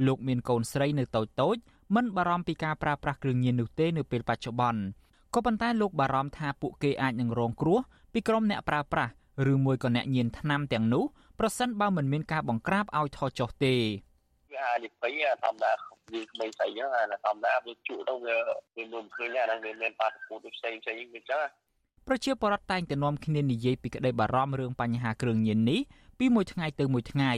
[0.06, 1.56] លោកមានកូនស្រីនៅតូចតូច
[1.94, 4.82] មិនបារម្ភពីការប្រើប្រាស់គ្រឿងញៀននោះទេនៅពេលបច្ចុប្បន្ន
[5.34, 7.78] ក៏ប៉ុន្តែលោកបារម្ភថាពួកគេអាចនឹងរងគ្រោះ
[8.12, 9.12] ពីក្រុមអ្នកប្រើប្រាស់
[9.52, 11.04] ឬមួយក៏អ្នកញៀនថ្នាំទាំងនោះ
[11.38, 13.74] ប្រសិនបើមិនមានការបង្ក្រាបឲ្យថយចុះទេ
[14.52, 15.10] វាអាចពី
[15.44, 15.72] ធម្មតា
[16.12, 18.36] វាក្មេងស្អីហ្នឹងធម្មតាវាជក់ទៅវា
[18.76, 21.44] វាមិនឃើញអាហ្នឹងវាមានបាតុភូតផ្សេងផ្សេងវាចឹង
[22.06, 25.80] ប្រជាពលរដ្ឋតែងតែនាំគ្នានិយាយពីក្តីបារម្ភរឿងបញ្ហាគ្រឿងញៀននេះ
[26.18, 27.32] ពីមួយថ្ងៃទៅមួយថ្ងៃ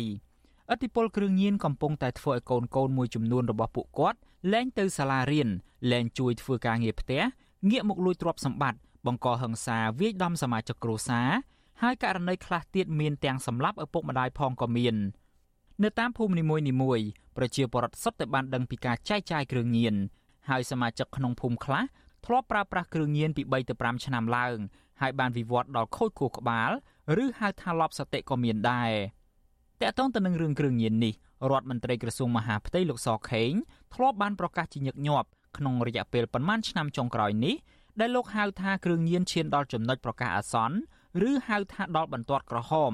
[0.73, 4.19] ឥទ្ធិពលគ្រឿងញៀនកំពុងតែធ្វើឲ្យកូនកូនមួយចំនួនរបស់ពួកគាត់
[4.53, 5.49] លែងទៅសាលារៀន
[5.91, 7.23] លែងជួយធ្វើការងារផ្ទះ
[7.71, 11.29] ងាកមកលួចទ្រព្យសម្បត្តិបង្កហិង្សាវាយដំសមាជិកគ្រួសារ
[11.83, 14.97] ហើយករណីខ្លះទៀតមានទាំងសម្លាប់ឪពុកម្ដាយផងក៏មាន
[15.83, 16.45] នៅតាមភូមិនី
[16.83, 17.07] មួយៗ
[17.37, 19.95] ប្រជាពលរដ្ឋសុទ្ធតែបានដឹងពីការចែកចាយគ្រឿងញៀន
[20.51, 21.83] ហើយសមាជិកក្នុងភូមិខ្លះ
[22.27, 24.59] ធ្លាប់ប្រើប្រាស់គ្រឿងញៀនពី3ទៅ5ឆ្នាំឡើង
[25.01, 26.71] ហើយបានវិវត្តដល់ខូចខួរក្បាល
[27.23, 28.93] ឬហៅថាលប់សតិក៏មានដែរ
[29.83, 31.15] តកតងទៅនឹងរឿងគ្រឿងញៀននេះ
[31.51, 33.53] រដ្ឋមន្ត្រីក្រសួងមហាផ្ទៃលោកសខេង
[33.95, 37.55] ធ្លាប់បានប្រកាសជាញឹកញាប់ក្នុងរយៈពេលប្រមាណឆ្នាំចុងក្រោយនេះ
[38.01, 40.77] ដែលលោកហៅថាគ្រឿងញៀនឈានដល់ចំណុចប្រកាសអាសន្ន
[41.29, 42.93] ឬហៅថាដល់បន្ទាត់ក្រហម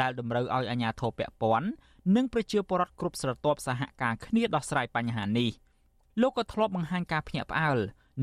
[0.00, 1.68] ដែលតម្រូវឲ្យអាជ្ញាធរពាក់ព័ន្ធ
[2.16, 5.50] និងប្រជាពលរដ្ឋគ្រប់ស្រទាប់សហការគ្នាដោះស្រាយបញ្ហានេះ
[6.20, 7.78] លោកក៏ធ្លាប់បង្ហាញការភ្ញាក់ផ្អើល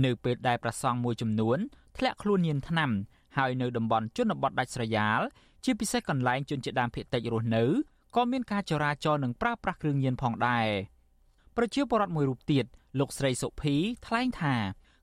[0.05, 1.57] នៅពេលដែលប្រសង់មួយចំនួន
[1.97, 2.91] ធ្លាក់ខ្លួនញៀនថ្នាំ
[3.37, 5.21] ហើយនៅតំបន់ជនបទដាច់ស្រយាល
[5.63, 7.63] ជាពិសេសកន្លែងជនជាដើមភាគតិចរស់នៅ
[8.17, 10.67] ក៏មានការចរាចរណ៍និងប្រើប្រាស់គ្រឿងញៀនផងដែរ
[11.57, 12.65] ប្រជាពលរដ្ឋមួយរូបទៀត
[12.99, 13.75] លោកស្រីសុភី
[14.07, 14.55] ថ្លែងថា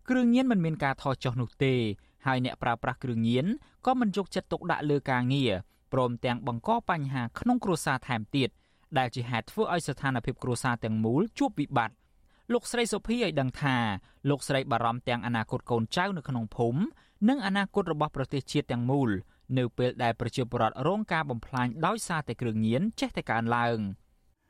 [0.09, 1.75] គ្រឿងញៀនមិនមានការថយចុះនោះទេ
[2.27, 3.47] ហើយអ្នកប្រើប្រាស់គ្រឿងញៀន
[3.87, 5.53] ក៏មិនយកចិត្តទុកដាក់លើការងារ
[5.93, 8.49] ព្រមទាំងបង្កបញ្ហាក្នុងគ្រួសារថែមទៀត
[8.99, 11.97] ដែលជាហេតុធ្វើឲ្យស្ថានភាពគ្រួសារទាំងមូលជួបវិបត្តិ
[12.53, 13.77] លោកស្រីសុភីឲ្យដឹងថា
[14.29, 16.81] លោកស្រីបារម្ភទាំងអនាគតកូនចៅនៅក្នុងភូមិ
[17.29, 19.11] និងអនាគតរបស់ប្រទេសជាតិទាំងមូល
[19.59, 23.79] នៅពេលដែលប្រជាពលរដ្ឋរងការបំផ្លាញដោយសារតែគ្រឿងញៀនចេះតែកើនឡើង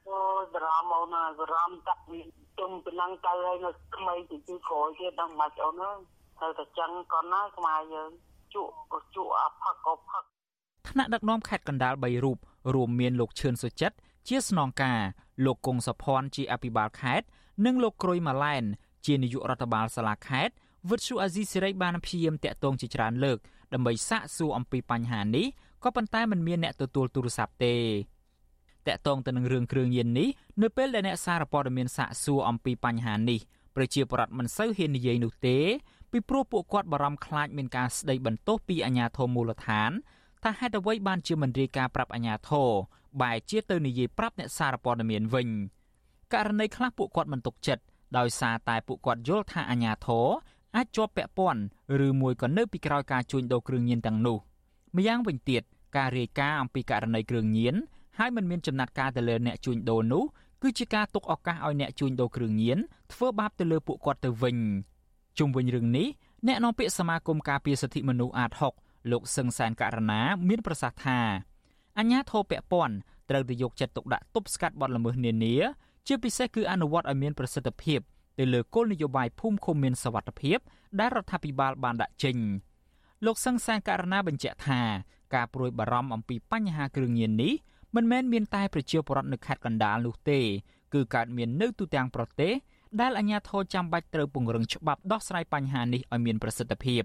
[0.09, 0.20] អូ
[0.53, 2.18] បារម្ភអូនបារម្ភតាក់ពី
[2.59, 5.99] ទុំប៉ុណ្ណឹងទៅហើយនៅក្មេងទៅជួយក្រោយទៀតដល់មិនអូនហើយ
[6.40, 8.11] ទៅតែចឹងកូនណាខ្មែរយើង
[8.55, 10.22] ជក់ក៏ជក់អាផឹកក៏ផឹក
[10.88, 12.38] ថ្នាក់ដឹកនាំខេត្តកណ្ដាល3រូប
[12.74, 13.97] រួមមានលោកឈឿនសុចិត្ត
[14.28, 15.01] ជាស្នងការ
[15.45, 17.26] លោកគង់សុភ័ណ្ឌជាអភិបាលខេត្ត
[17.66, 18.64] និងលោកក្រួយម៉ាឡែន
[19.07, 20.55] ជានាយករដ្ឋបាលសាលាខេត្ត
[20.90, 23.38] វិទ្យុអាស៊ីសេរីបានព្យាយាមតាក់ទងជាច្រើនលើក
[23.74, 25.46] ដើម្បីសាកសួរអំពីបញ្ហានេះ
[25.82, 27.74] ក៏ប៉ុន្តែมันមានអ្នកទទួលទូរស័ព្ទទេ
[28.86, 30.28] តាក់ទងទៅនឹងរឿងគ្រឿងញៀននេះ
[30.62, 33.40] នៅពេលដែលអ្នកសារព័ត៌មានសាកសួរអំពីបញ្ហានេះ
[33.76, 35.58] ប្រជាពលរដ្ឋមិនសូវហ៊ាននិយាយនោះទេ
[36.12, 39.90] ពីព្រោះពួកគាត់បារម្ភខ្លាចមានការស្ដីបន្ទោសពីអាជ្ញាធរមូលដ្ឋាន
[40.44, 42.70] ថាហេតុអ្វីបានជាមិនរាយការណ៍ប្រាប់អាជ្ញាធរ
[43.22, 45.48] បែរជាទៅនិយាយប្រាប់អ្នកសារព័ត៌មានវិញ
[46.32, 47.82] ករណីខ្លះពួកគាត់មិនទុកចិត្ត
[48.18, 50.26] ដោយសារតែពួកគាត់យល់ថាអាជ្ញាធរ
[50.76, 51.62] អាចជាប់ពាក់ព័ន្ធ
[52.06, 54.38] ឬមួយក៏នៅពីក្រោយការជួញដូរគ្រឿងញៀនទាំងនោះ
[54.96, 55.62] ម្យ៉ាងវិញទៀត
[55.96, 57.74] ការរាយការណ៍អំពីករណីគ្រឿងញៀន
[58.18, 60.24] ហើយមិនមានចំណាត់ការទៅលើអ្នកជួញដូរនោះ
[60.62, 62.78] គឺជាការទុកឱកាសឲ្យអ្នកជួញដូរគ្រឿងញៀន
[63.12, 64.56] ធ្វើបាបទៅលើពួកគាត់ទៅវិញ
[65.38, 66.06] ជុំវិញរឿងនេះ
[66.46, 68.50] អ្នកនាំពាក្យសមាគមការពារសិទ្ធិមនុស្សអាត
[68.80, 71.20] 6លោកសឹងសានករណាមានប្រសាសន៍ថា
[71.98, 72.94] អញ្ញាធិបពពន់
[73.30, 75.54] ត្រូវទៅយកចិត្តទុកដាក់ទប់ស្កាត់បទល្មើសនានា
[76.06, 78.00] ជាពិសេសគឺអនុវត្តឲ្យមានប្រសិទ្ធភាព
[78.39, 80.59] ទៅលើគោលនយោបាយភូមិឃុំមានសវត្ថភាព
[81.01, 82.37] ដែលរដ្ឋាភិបាលបានដាក់ចេញ
[83.24, 84.80] លោកសឹងសានករណាបញ្ជាក់ថា
[85.35, 87.53] ការព្រួយបារម្ភអំពីបញ្ហាគ្រឿងញៀននេះ
[87.95, 90.41] មិនមែនមានតែប្រជាពលរដ្ឋនៅខេត្តកណ្ដាលនោះទេ
[90.95, 92.53] គឺកើតមាននៅទូទាំងប្រទេស
[93.01, 97.03] ដែលអាជ្ញាធរចាំបាច់ត្រូវពង្រឹងច្បាប់ដោះស្រាយបញ្ហានេះឲ្យមានប្រសិទ្ធភាព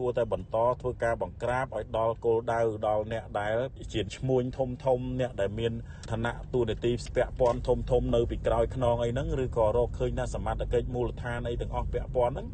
[0.00, 3.56] គួរតែបន្តធ្វើការបង្ក្រាបឲ្យដល់គោលដៅដល់អ្នកដែល
[3.92, 5.72] ជាឈ្មួញធំធំអ្នកដែលមាន
[6.10, 12.48] ឋានៈទូនាទីស្ពាក់ព័ន្ធធំធំនៅពីក្រោយខ្នងអីហ្នឹងឬក៏រកឃើញថាសមត្ថកិច្ចមូលដ្ឋានអីទាំងអស់ពាក់ព័ន្ធហ្នឹង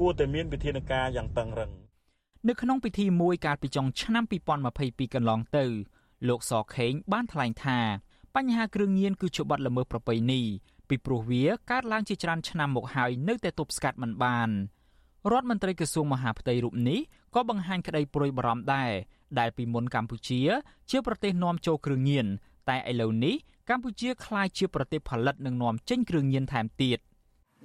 [0.00, 1.70] គួរតែមានវិធានការយ៉ាងតឹងរឹង
[2.48, 4.24] នៅក្នុងពិធីមួយកាលពីចុងឆ្នាំ
[4.68, 5.64] 2022កន្លងទៅ
[6.28, 7.78] លោកសខេងបានថ្លែងថា
[8.36, 10.42] បញ្ហាគ្រឿងញៀនគឺជាបទល្មើសប្រពៃណី
[10.88, 14.50] ពីព្រោះវាកើតឡើងជាច្រើនឆ្នាំមកហើយនៅតែទប់ស្កាត់មិនបាន
[15.32, 17.00] រដ្ឋមន្ត្រីក្រសួងមហាផ្ទៃរូបនេះ
[17.34, 18.92] ក៏បង្ហាញក្តីព្រួយបារម្ភដែរ
[19.38, 20.40] ដែលពីមុនកម្ពុជា
[20.90, 22.26] ជាប្រទេសនាំចូលគ្រឿងញៀន
[22.68, 23.34] តែឥឡូវនេះ
[23.70, 26.98] កម្ពុជាក្លាយជាប្រទេសផលិតនិងនាំចេញគ្រឿងញៀនថែមទៀត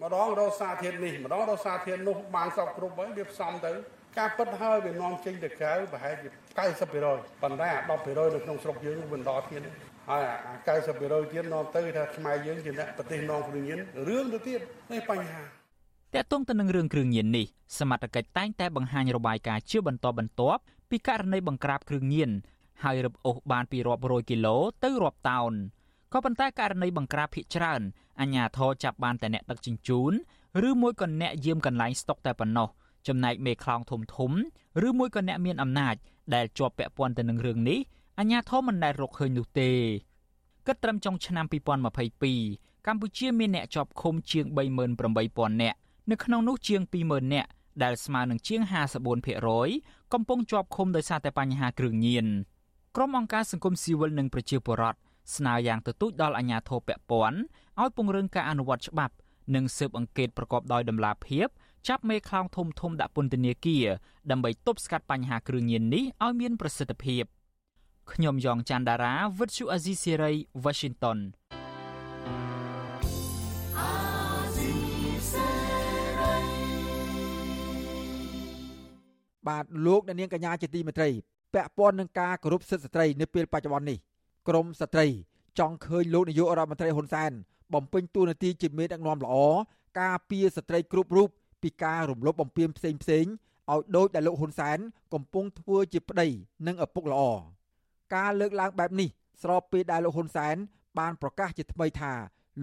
[0.01, 3.71] ម្ដងរកសារធាតុនេះម្ដងរកសារធាតុនោះបានសពគ្រប់ហើយវាផ្សំទៅ
[4.17, 6.27] ការពិតហើយវានាំចេញទៅក្រៅប្រហែលជា
[6.85, 9.61] 90%ប៉ុន្តែអា10%នៅក្នុងស្រុកយើងមិនដល់ទៀត
[10.09, 14.59] ហើយអា90%ទៀតនាំទៅថាខ្មែរយើងជាអ្នកប្រទេសនាំគ្រឿងញៀនរឿងទៅទៀត
[14.91, 15.60] នេះបញ្ហា
[16.15, 17.45] តកតងទៅនឹងរឿងគ្រឿងញៀននេះ
[17.79, 22.31] សមត្ថកិច្ចតែងតែបង្ហាញរបាយការណ៍ជាបន្តបន្ទាប់ពីករណីបង្ក្រាបគ្រឿងញៀន
[22.83, 25.53] ហើយរឹបអូសបានពីរាប់រយគីឡូទៅរាប់តោន
[26.13, 27.81] ក៏ប៉ុន្តែករណីបង្ក្រាបភិកច្រើន
[28.19, 30.13] អាជ្ញាធរចាប់បានតែអ្នកដឹកជញ្ជូន
[30.67, 32.67] ឬមួយក៏អ្នកយាមកន្លែងស្តុកតែប៉ុណ្ណោះ
[33.07, 34.31] ចំណែកមេខ្លោងធំធំ
[34.87, 35.95] ឬមួយក៏អ្នកមានអំណាច
[36.35, 37.79] ដែលជាប់ពាក់ព័ន្ធទៅនឹងរឿងនេះ
[38.19, 39.71] អាជ្ញាធរមិនដែលរកឃើញនោះទេ
[40.67, 41.45] គិតត្រឹមចុងឆ្នាំ
[42.11, 44.45] 2022កម្ពុជាមានអ្នកជាប់ឃុំជាង
[45.03, 45.77] 38000នាក់
[46.09, 47.49] នៅក្នុងនោះជាង20000នាក់
[47.83, 48.61] ដែលស្មើនឹងជាង
[49.37, 52.27] 54%កំពុងជាប់ឃុំដោយសារតែបញ្ហាគ្រឿងញៀន
[52.95, 54.99] ក្រុមអង្គការសង្គមស៊ីវិលនិងប្រជាពលរដ្ឋ
[55.35, 57.39] ស្នើយ៉ាងទទូចដល់អាជ្ញាធរពាក់ព័ន្ធ
[57.81, 59.15] ឲ្យពង្រឹងការអនុវត្តច្បាប់
[59.55, 61.47] និងស៊ើបអង្កេតប្រកបដោយតម្លាភាព
[61.87, 63.85] ចាប់មេខ្លោងធំធំដាក់ពន្ធនាគារ
[64.31, 67.23] ដើម្បីទប់ស្កាត់បញ្ហាគ្រឿងញៀននេះឲ្យមានប្រសិទ្ធភាព
[68.13, 70.31] ខ្ញុំយ៉ងច័ន្ទដារាវិទ្យុអាស៊ីសេរី
[70.63, 71.17] Washington
[79.47, 81.09] បាទលោកអ្នកនាងកញ្ញាជាទីមេត្រី
[81.53, 83.97] ពាក់ព័ន្ធនឹងការគោរពសិទ្ធិស្ត្រីនៅពេលបច្ចុប្បន្ននេះ
[84.47, 85.05] ក្រមស្ត្រី
[85.59, 87.31] ចង់ឃើញលោកនាយករដ្ឋមន្ត្រីហ៊ុនសែន
[87.73, 89.35] បំពេញតួនាទីជាមេដឹកនាំល្អ
[90.01, 91.29] ការពារស្ត្រីគ្រប់រូប
[91.61, 93.25] ពីការរំលោភបំពានផ្សេងផ្សេង
[93.71, 94.77] ឲ្យដូចដែលលោកហ៊ុនសែន
[95.13, 96.27] កំពុងធ្វើជាប្តី
[96.67, 97.21] និងឪពុកល្អ
[98.15, 99.09] ការលើកឡើងបែបនេះ
[99.43, 100.55] ស្របពេលដែលលោកហ៊ុនសែន
[100.99, 102.13] បានប្រកាសជាថ្មីថា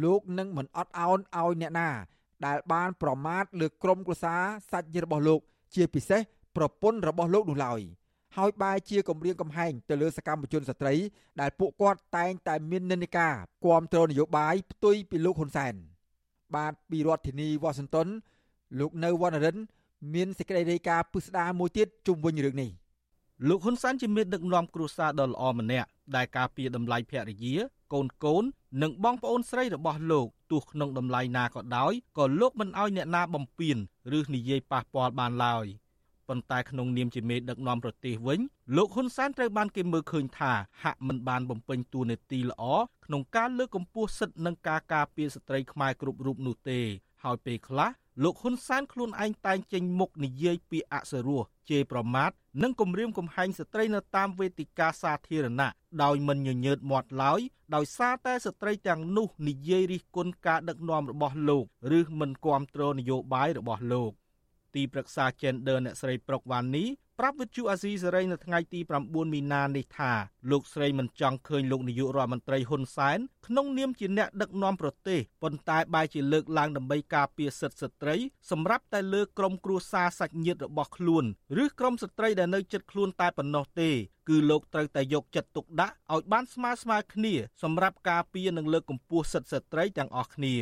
[0.05, 1.89] លោកនឹងមិនអត់ឱនឲ្យអ្នកណា
[2.47, 5.41] ដែលបានប្រមាថលើក្រុមគ្រួសារសាច់ញាតិរបស់លោក
[5.75, 6.21] ជាពិសេស
[6.59, 7.81] ប្រពន្ធរបស់លោកនោះឡើយ
[8.37, 10.95] ហើយបែរជាគម្រាមកំហែងទៅលើសកម្មជនស្ត្រី
[11.41, 13.35] ដែលពួកគាត់តែងតែមាននិន្នាការ
[13.65, 15.75] គាំទ្រនយោបាយផ្ទុយពីលោកហ៊ុនសែន
[16.55, 18.09] បាទពីរដ្ឋធានីវ៉ាស៊ីនតោន
[18.79, 19.57] លោកនៅវណ្ណរិន
[20.15, 22.71] មានសេចក្តីរាយការណ៍ពិស្ដារមួយទៀតជុំវិញរឿងនេះ
[23.49, 27.57] លោកហ៊ុនសែនជាមេដឹកនាំគ្រួសារដ៏ល្អម្នាក់ដែលការពារតម្លៃភរិយា
[27.93, 28.45] កូនកូន
[28.83, 33.77] និងបងប្អូនស្រីរបស់លោកទោះក្នុងតម្លៃណាក៏ដោយក៏លោកមិនអោយអ្នកណាបំពាន
[34.19, 35.67] ឬនិយាយប៉ះពាល់បានឡើយ
[36.29, 38.41] ប៉ុន្តែក្នុងនាមជាមេដឹកនាំប្រទេសវិញ
[38.77, 40.53] លោកហ៊ុនសែនត្រូវបានគេមើលឃើញថា
[40.83, 42.63] ហាក់មិនបានបំពេញតួនាទីល្អ
[43.07, 46.81] ក្នុងការលើកកម្ពស់សិទ្ធិនិងការការពារស្ត្រីខ្មែរគ្រប់រូបនោះទេ
[47.25, 47.91] ហើយពេលខ្លះ
[48.23, 52.31] លោកហ៊ុនសែនខ្លួនឯងតែងចេញមុខនិយាយពាក្យអសុរោះជេរប្រមាថ
[52.63, 55.71] និងគំរាមកំហែងស្ត្រីនៅតាមវេទិកាសាធារណៈ
[56.03, 57.41] ដោយមិនញញើតមាត់ឡើយ
[57.75, 61.65] ដោយសារតែស្ត្រីទាំងនោះនិយាយរិះគន់ការដឹកនាំរបស់លោក
[61.99, 64.13] ឬមិនគ្រប់គ្រងនយោបាយរបស់លោក
[64.75, 66.87] ទីប្រឹក្សា Gender អ្នកស្រីប្រុកវ៉ានី
[67.23, 70.13] ប្រាប់វិទ្យុអាស៊ីសេរីនៅថ្ងៃទី9មីនានេះថា
[70.51, 78.17] លោកស្រីមិនចង់ឃើញលោកនាយករដ្ឋមន្ត្រីហ៊ុនសែនក្នុងនាមជាអ្នកដឹកនាំប្រទេសប៉ុន្តែបែរជាលើកឡើងដើម្បីការពារសិទ្ធិស្ត្រី
[78.51, 81.25] សម្រាប់តែលើក្រុមគ្រួសារសាច់ញាតិរបស់ខ្លួន
[81.63, 83.91] ឬក្រុមស្ត្រីដែលនៅជិតខ្លួនតែប៉ុណ្ណោះទេ
[84.29, 90.55] គឺលោកត្រូវតែយកចិត្តទុកដាក់ឲ្យបានស្មើស្មើគ្នាសម្រាប់ការពារនិងលើកកម្ពស់សិទ្ធិស្ត្រីទាំងអស់គ្នា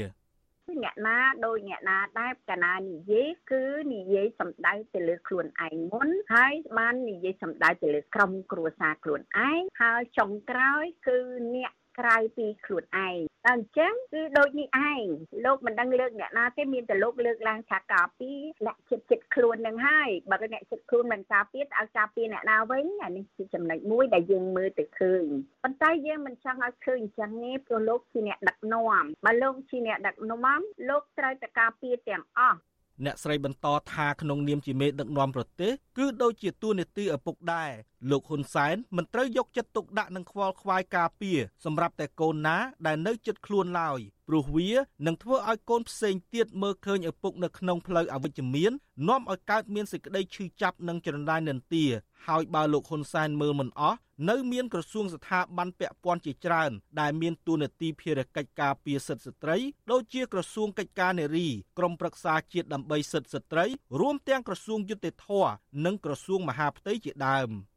[0.83, 3.65] អ្នកណាដោយអ្នកណាដែរកាលណានិយាយគឺ
[3.95, 11.19] និយាយសំដៅទៅលើខ្លួនឯងមុនហើយបាននិយាយសំដៅទៅលើក្រុមគ្រួសារខ្លួនឯងហើយចុងក្រោយគឺ
[11.55, 15.05] អ្នក ក្រៅពីខ្លួនឯងតែអញ្ចឹងគឺដូចនេះឯង
[15.45, 18.31] លោកមិនដឹងលើកអ្នកណាទេមានតែលោកលើកឡើងថាការពី
[18.67, 25.25] អ្នកចិត្តចិត្តខ្លួននឹងហើយបើអ្នកចិត្តខ្លួនមិនការពីឲ្យការពីអ្នកណាវិញអានេះជាចំណុចមួយដែលយើងមើលទៅឃើញ
[25.63, 32.59] ប៉ុន្តែយើងមិនចង់ឲ្យឃើញអញ្ចឹងទេព្រោះលោកជាអ្នកដឹកនាំបើលោកជាអ្នកដឹកនាំលោកត្រូវតែការពីទាំងអស់
[33.05, 37.71] អ្នកស្រីបន្តថាក្នុងនាមជាមេដឹកនាំប្រទេសគឺដូចជាតួនាទីឪពុកដែរ
[38.11, 44.71] លោកហ៊ុនសែនមិនត្រូវយកចិត្តទុកដាក់នឹងខ្វល់ខ្វាយការពារសម្រាប់តែកូនណាដែលនៅចិត្តខ្លួនឡើយព្រោះវា
[45.07, 48.73] នឹងធ្វើឲ្យកូនផ្សេងទៀតមើលឃើញឪពុកនៅក្នុងផ្លូវអវិជ្ជមាន
[49.09, 51.85] នាំឲ្យកើតមានសេចក្តីឈឺចាប់និងចរន្តៃនន្ទា
[52.27, 53.99] ហើយបើលោកហ៊ុនសែនមើលមិនអស់
[54.31, 56.71] នៅមានក្រសួងស្ថាប័នពាក់ព័ន្ធជាច្រើន
[57.01, 59.57] ដែលមានតួនាទីភារកិច្ចការពារសិទ្ធិស្ត្រី
[59.91, 61.49] ដូចជាក្រសួងកិច្ចការនារី
[61.79, 63.67] ក្រមប្រឹក្សាជាតិដើម្បីសិទ្ធិស្ត្រី
[64.01, 65.29] រួមទាំងក្រសួងយុតិធធ
[65.85, 67.51] និងក្រសួងមហាផ្ទៃជាដើម។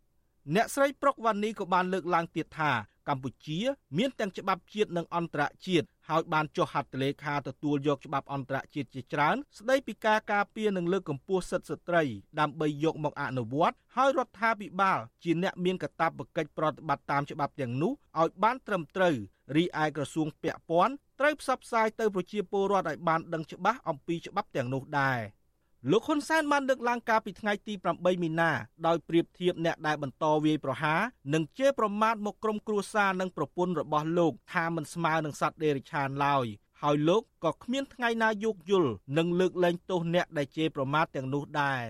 [0.56, 2.72] អ្នកស្រីប្រុកវ៉ានីក៏បានលើកឡើងទៀតថា
[3.08, 3.60] កម្ពុជា
[3.98, 12.04] មានទាំងច្បាប់ជាតិនិងអន្តរជាតិហើយបានចុះហត្ថលេខាទទួលយកច្បាប់អន្តរជាតិជាច្រើន ស្ដីពីការការពារនិងលើកកម្ពស់សិទ្ធិស្ត្រី
[12.40, 19.16] ដើម្បីយកមកអនុវត្តហើយរដ្ឋាភិបាល ជាអ្នកមានកាតព្វកិច្ចប្រតិបត្តិតាមច្បាប់ទាំងនោះឲ្យបានត្រឹមត្រូវ
[19.56, 25.20] រីឯក្រសួងពាក់ព័ន្ធត្រូវផ្សព្វផ្សាយទៅប្រជាពលរដ្ឋឲ្យបានដឹងច្បាស់អំពីច្បាប់ទាំងនោះដែរ។
[25.88, 28.52] លោកហ៊ុនសែនបានលើកឡើងការពីថ្ងៃទី8មីនា
[28.88, 31.02] ដោយប្រៀបធៀបអ្នកដែលបន្តវាយប្រហារ
[31.34, 36.46] និងជេរប្រមាថមកក្រុមគ្រួសារនិងប្រពន្ធរបស់លោកថាមិនស្មើនឹងសត្វដេរិឆានឡើយ
[36.82, 41.82] ហើយលោកក៏គ្មានថ្ងៃណាយោគយល់និងលើកលែងទោសអ្នកដែលជេរប្រមាថទាំងនោះដែរ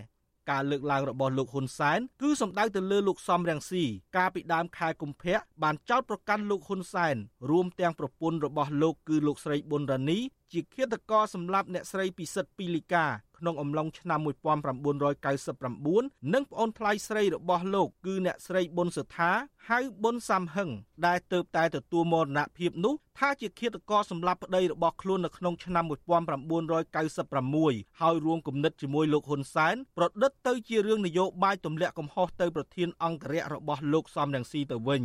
[0.49, 3.83] ការលើកឡើងរបស់លោកហ៊ុនសែនគឺសំដៅទៅលើលោកសំរងស៊ី
[4.17, 7.15] កាលពីដើមខែកុម្ភៈបានចោទប្រកាន់លោកហ៊ុនសែន
[7.49, 10.19] រួមទាំងប្រពន្ធរបស់លោកគឺលោកស្រីប៊ុនរ៉ានី
[10.51, 13.05] ជាឃាតករសម្លាប់អ្នកស្រីពិសិដ្ឋពីលីកា
[13.39, 14.29] ក្នុងអំឡុងឆ្នាំ1999
[16.33, 19.31] និងប្អូនថ្លៃស្រីរបស់លោកគឺអ្នកស្រីប៊ុនសុថា
[19.69, 20.69] ហៅប៊ុនសាំហឹង
[21.05, 25.85] ដែលទៅតែទទួលមរណភាពនោះថាជាឃាតករសម្លាប់ប្តីរបស់ខ្លួននៅក្នុងឆ្នាំ
[26.51, 35.03] 1996ហើយរួមគំនិតជាមួយលោកហ៊ុនសែនប្រឌិតទៅជារឿងនយោបាយទម្លាក់កំហុសទៅប្រធានអង្គរៈរបស់លោកសំរងស៊ីទៅវិញ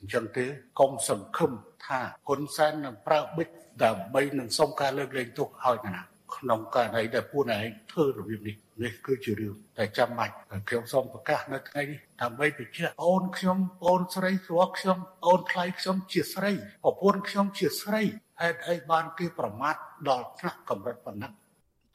[0.00, 0.44] អញ្ចឹងទេ
[0.80, 1.52] កុំសង្ឃឹម
[1.86, 3.48] ថាហ៊ុនសែននឹងប្រើបិច
[3.84, 5.96] ដើម្បីនឹងសុំការលើកលែងទោសឲ្យណា
[6.34, 10.34] ក្នុងករណីដែលពួកឯងធ្វើរបៀបនេះនេះគឺជារឿងតែចាំបាច់
[10.68, 16.52] ខ្ញុំសូមប្រកាសនៅថ្ងៃនេះដើម្បីបញ្ជាក់អូនខ្ញុំអូនស្រីព្រោះខ្ញុំអូនថ្លៃខ្ញុំជាស្រី
[16.84, 18.02] ប្រពន្ធខ្ញុំជាស្រី
[18.40, 19.76] ហេតុអីបានគេប្រមាថ
[20.08, 21.32] ដល់ថ្នាក់កម្រិតប៉ុណ្ណឹង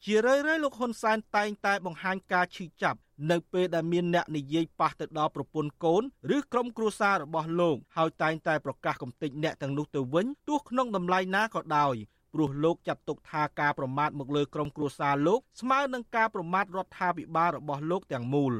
[0.04, 2.98] ជារឿយៗលោកហ៊ុនសែនតែងតែបង្ហាញការឈឺចាប់
[3.30, 6.02] នៅពេលដែលមានអ្នកនិយាយប៉ះទៅដល់ប្រពន្ធកូន
[6.36, 11.94] ឬក្រុមគ្រួសាររបស់លោកហើយតែងតែប្រកាសកំទេចអ្នកទាំងនោះទៅវិញទោះក្នុងតម្លៃណាក៏ដោយ
[12.34, 18.54] ព្រោះលោកចាត់ទុកថាការប្រមាថមកលើក្រុមគ្រួសារលោកស្មើនឹងការប្រមាថរដ្ឋាភិបាលរបស់លោកទាំងមូល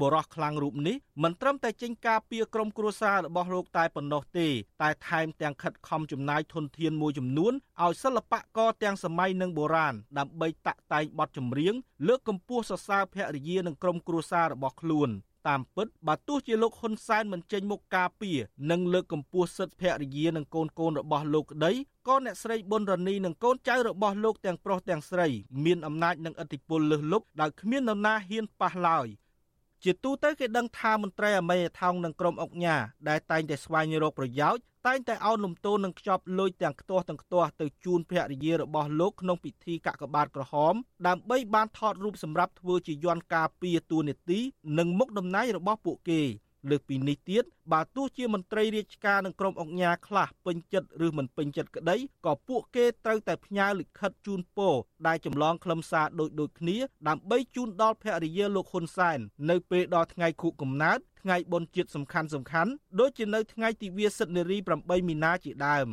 [0.00, 4.48] បរោះខ្លាំងរូបនេះមិនត្រឹមតែចេញការពីក្រុមគ្រួសាររបស់លោកតែប៉ុណ្ណោះទេ
[4.82, 7.52] តែថែមទាំងខិតខំចំណាយធនធានមួយចំនួន
[7.82, 11.74] ឲ្យសិល្បករទាំងសម័យនិងបុរាណដើម្បីតាក់តែងបទចម្រៀង
[12.06, 15.10] លើកកម្ពស់សរសើរភរិយានិងក្រុមគ្រួសាររបស់ខ្លួន
[15.48, 18.38] តាមពិតបើទោះជាលោកហ៊ុនសែនមិនចេញមុខការពារ
[18.70, 21.72] និងលើកកម្ពស់សិទ្ធិភរិយានិងកូនកូនរបស់លោកក្តី
[22.08, 25.28] ក៏អ្នកស្រីប៊ុនរ៉ានីនិងកូនចៅរបស់លោកទាំងប្រុសទាំងស្រី
[25.64, 29.06] មានអំណាចនិងឥទ្ធិពលលើសលប់ដោយគ្មាននរណាហ៊ានប៉ះឡើយ
[29.86, 32.76] ជាទូទៅគេដឹងថាមន្ត្រីអមេថោងនិងក្រុមអុកញ៉ា
[33.08, 40.74] ដែលតែងតែស្វែងរកប្រយោជន៍តែងតែអោនលំទោននិងខ្ចប់លុយទាំងខ្ទាស់ទាំងខ្ទាស់ទៅជូនភរិយារបស់លោកក្នុងពិធីកាកបាទក្រហម
[41.06, 44.40] ដើម្បីបានថតរូបសម្រាប់ធ្វើជាយន្តការពារតួនាទី
[44.78, 46.22] និងមុខតំណែងរបស់ពួកគេ
[46.70, 51.96] លើសពីនេះទៀតបើទោះជាមន្ត្រីរាជការនិងក្រុមអង្គការខ្លះពេញចិត្តឬមិនពេញចិត្តក្តី
[52.26, 54.74] ក៏ពួកគេត្រូវតែផ្ញើលិខិតជូនពរ
[55.06, 56.76] ដែលចម្លងខ្លឹមសារដូចដូចគ្នា
[57.08, 59.18] ដើម្បីជូនដល់ភរិយាលោកហ៊ុនសែន
[59.50, 65.88] នៅពេលដល់ថ្ងៃខួបកំណើតថ្ងៃបុណ្យជាតិសំខាន់សំខាន់ដូចជានៅថ្ងៃទិវាសិទ្ធិនារី8មីនាជាដើម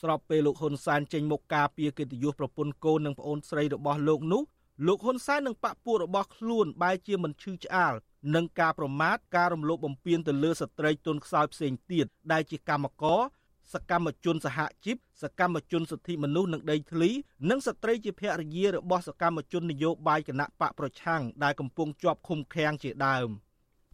[0.00, 4.42] ស្របពេលលោកហ៊ុនសែនចេញមុខការពីកិត្តិយសប្រពន្ធកូននិងប្អូនស្រីរបស់លោកនោះ
[4.86, 7.94] លោកហ៊ុនសែននិងបកពួករបស់ខ្លួនបែរជាមិនឈឺឆ្អាល
[8.34, 13.20] និងការប្រមាថការរំលោភបំពានទៅលើស្ត្រីទុនខ្សោយផ្សេងទៀតដែលជាកម្មករ
[13.72, 17.10] សកម្មជនសហជីពសកម្មជនសិទ្ធិមនុស្សនិងដីធ្លី
[17.50, 23.28] និងស្ត្រីជាភរិយារបស់សកម្មជននយោបាយគណៈបកប្រឆាំងដែលកំពុងជាប់ឃុំឃាំងជាដើម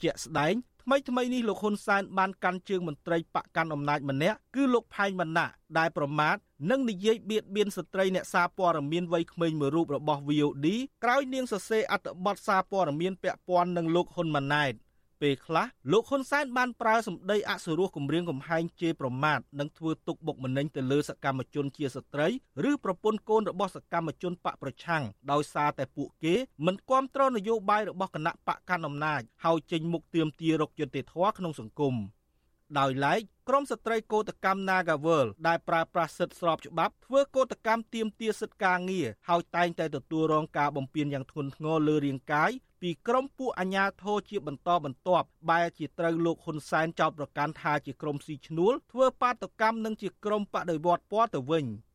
[0.02, 0.54] ជាក់ស្ដែង
[0.88, 5.46] ថ្មីថ្មីនេះលោកហ៊ុនសែនបានកាន់ជើងមន្ត្រីបកកាន់អំណាចម្នាក់គឺលោកផែងបណ្ណា
[5.78, 6.36] ដែលប្រមាថ
[6.70, 10.66] និងនិយាយបៀតបៀនស្ត្រីអ្នកសារព័ត៌មានវ័យក្មេងមួយរូបរបស់ VOD
[11.04, 14.72] ក្រោយនាងសរសេរអត្ថបទសារព័ត៌មានពាក់ព័ន្ធនឹងលោកហ៊ុនម៉ាណែត
[15.22, 22.28] ពេលខ្លះលោកហ៊ុនសែនបានប្រើសម្ដីអសុរោះគំរាមកំហែងជេរប្រមាថនិងធ្វើទុកបុកម្នេញទៅលើសកម្មជនជាស្ត្រី
[22.70, 25.02] ឬប្រពន្ធកូនរបស់សកម្មជនបកប្រឆាំង
[25.32, 26.34] ដោយសារតែពួកគេ
[26.66, 31.96] មិនគាំទ្រនយោបាយរបស់គណៈបកកណ្ដាលអំណាចហើយចេញមុខទាមទាររកយុត្តិធម៌ក្នុងសង្គម
[32.78, 42.50] ដោយឡែកក្រមស្ត្រីកោតកម្ម Nagawal ដែលប្រើប្រាស់សិទ្ធិស្របច្បាប់ធ្វើកោតកម្មទាមទារសិទ្ធិការងារហើយតែងតែទទួលរងការបំពានយ៉ាងធ្ងន់ធ្ងរលើរាងកាយ
[42.80, 51.66] ពីក្រុមពួកអាញាធរជាបន្តបន្ទាប់បែរជាត្រូវលោកហ៊ុនសែនចោទប្រកាន់ថាជាក្រុមស៊ីឈ្នួលធ្វើបាតកម្មនិងជាក្រុមបដិវត្តពណ៌ទៅវិញ។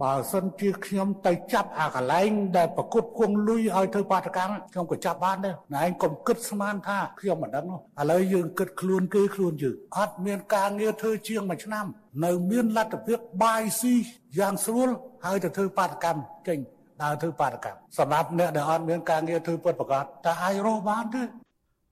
[0.00, 7.66] បើសិនជាខ្ញុំទៅចាប់អាកន្លែងដែលប្រគត់គង់លុយឲ្យធ្វើបាតកម្មខ្ញុំក៏ចាប់បានដែរណែឯងកុំគិតស្មានថាខ្ញុំមិនដឹង
[8.00, 11.86] ឥឡូវយើងគិតខ្លួនគេខ្លួនយើងអត់មានការងារធ្វើជាងមួយឆ្នាំ
[12.24, 13.94] នៅមានលទ្ធភាពបាយស៊ី
[14.38, 14.88] យ៉ាងស្រួល
[15.24, 16.58] ហើយទៅធ្វើបាតកម្មចេញ
[17.02, 21.22] ដើរធ្វើបាតកម្មសម្រាប់អ្នកដែលអត់មានការងារធ្វើពិតប្រាកដតើអាចរស់បានទេ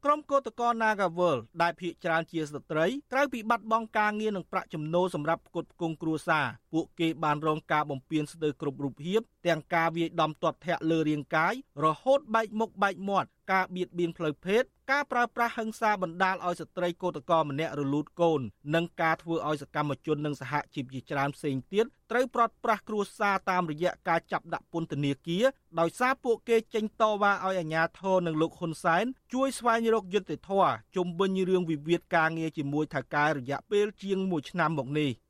[0.04, 18.40] ក្រុមកោតក្រ Nagawal ដែលភ ieck ច្រើនជាស្ត្រីត្រូវពីបាត់បង់ការងារនិងប្រាក់ចំណូលសម្រាប់ផ្គត់ផ្គង់គ្រួសារពួកគេបានរងការបំពានស្ទើរគ្រប់រូបភាពទាំងការវាយដំទាត់ធាក់លើរាងកាយរហូតបែកមុខបែកមាត់ការបៀតបៀនផ្លូវភេទការប្រើប្រាស់ហិង្សាបណ្ដាលឲ្យស្ត្រីកោតក្រម្នាក់រលូតកូន
[18.74, 25.44] និងការធ្វើឲ្យសកម្មជននិងសហជីពជាច្រើនផ្សេងទៀតត្រូវប្រត់ប្រាស់គ្រួសារតាមរយៈការចាប់ដាក់ពន្ធនាគារ
[25.80, 35.10] ដោយសារពួកគេចេញតវ៉ាឲ្យអាជ្ញាធរនិងលោកហ៊ុនសែនជួយស្វែងរកយុត្តិធម៌ជុំវិញរឿងវិវាទការងារជាមួយថៅកែរយៈពេលជាង1ឆ្នាំមកនេះ។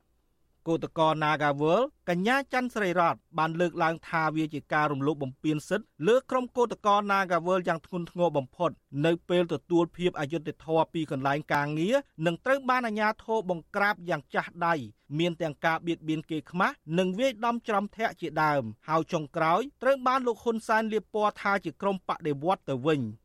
[0.67, 8.71] គឧតកោ Nagawal កញ្ញាច័ន្ទស្រីរតបានលើកឡើងថាវាជាការរំលោភបំពានសិទ្ធិលើក្រុមគឧតកោ Nagawal យ៉ាងធ្ងន់ធ្ងរបំផុត
[9.05, 11.95] នៅពេលទទួលភាពអយុត្តិធម៌ពីកន្លែងការងារ
[12.25, 14.75] និងត្រូវបានអាជ្ញាធរបង្ក្រាបយ៉ាងចាស់ដៃ
[15.19, 23.01] មានទាំងការបៀតបៀនគេខ្មាស់និងវាយដំច្រំធាក់ជាដើមហើយចុងក្រោយត្រូវបានលោកហ៊ុនសែនលាបពណ៌ថាជាក្រុមបដិវត្តទៅវិញ។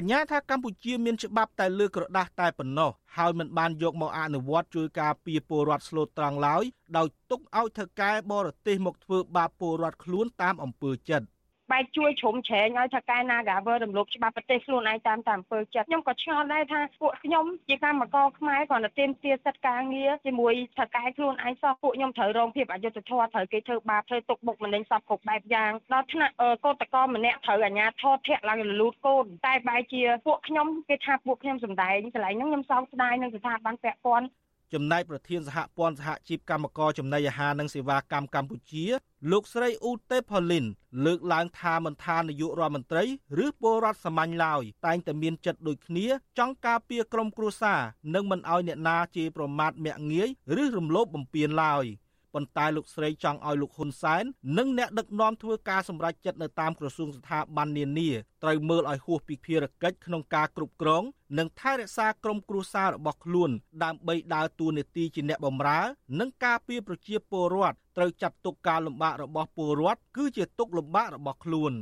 [0.00, 6.64] កញ្ញាថាកម្ពុជាមានច្បាប់តែលើក្រដាស់តែប៉ុណ្ណោះហើយមិនបានយកមកអនុវត្តជួយការពារពលរដ្ឋស្លូតត្រង់ឡើយ
[6.96, 11.26] ដោយទុកឲ្យថៅកែបរទេសមកធ្វើបាបពលរដ្ឋខ្លួនតាមអំពើចិត្ត
[11.72, 34.26] បែកជួយជ្រុំជ្រែងឲ្យថាកែ Nagaver រំលោភច្បាប់ប្រទេសខ្លួនឯងតាមតាមអំពើចិត្តខ្ញុំក៏ឆ្ងល់ដែរថាពួកខ្ញុំជាកម្មករខ្មែរគ្រាន់តែទាមទារសិទ្ធិការងារជាមួយថាកែខ្លួនឯងសោះពួកខ្ញុំត្រូវរងភាពអយុត្តិធម៌ត្រូវគេធ្វើបាបធ្វើទុកបុកម្នេញសពគ្រប់បែបយ៉ាងដល់ថ្នាក់កោតក្រម្នាក់ត្រូវអាជ្ញាធរធាក់ឡើងរលូតកូនតែបែរជាពួកខ្ញុំគេថាពួកខ្ញុំសំដែងកន្លែងហ្នឹងខ្ញុំសោកស្ដាយនឹងស្ថាប័នពាក់ព័ន្ធ
[34.72, 38.84] ចំណែកប្រធានសហព័ន្ធសហជីពកម្មករចំណីអាហារនិងសេវាកម្មកម្ពុជា
[39.30, 40.66] លោកស្រីអ៊ូតេផូលីន
[41.04, 43.04] លើកឡើងថាមិនថានាយករដ្ឋមន្ត្រី
[43.44, 46.06] ឬពលរដ្ឋសាមញ្ញឡើយតែងតែមានចិត្តដូចគ្នា
[46.38, 47.80] ចង់ការពារក្រុមគ្រួសារ
[48.14, 50.28] និងមិនឲ្យអ្នកណាជេរប្រមាថមាក់ងាយ
[50.62, 51.86] ឬរំលោភបំពានឡើយ។
[52.34, 54.24] ប៉ុន្តែលោកស្រីចង់ឲ្យលោកហ៊ុនសែន
[54.58, 58.10] និងអ្នកដឹកនាំធ្វើការសម្រេចចិត្តនៅតាមក្រសួងស្ថាប័ននានា
[58.42, 61.02] ត្រូវមើលឲ្យហួសពីភារកិច្ចក្នុងការគ្រប់គ្រង
[61.38, 63.50] និងថែរក្សាក្រុមគ្រួសាររបស់ខ្លួន
[63.84, 65.80] ដើម្បីដើរតួនាទីជាអ្នកបម្រើ
[66.20, 71.74] និងការពារប្រជាពលរដ្ឋត្រូវចាត់ទុកការលំបាករបស់ពលរដ្ឋគឺជាទុកលំបាករបស់ខ្លួន។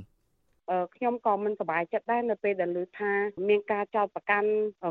[0.96, 3.12] ខ្ញុំក៏មិនសប្បាយចិត្តដែរនៅពេលដែលឮថា
[3.48, 4.48] មានការចោទប្រកាន់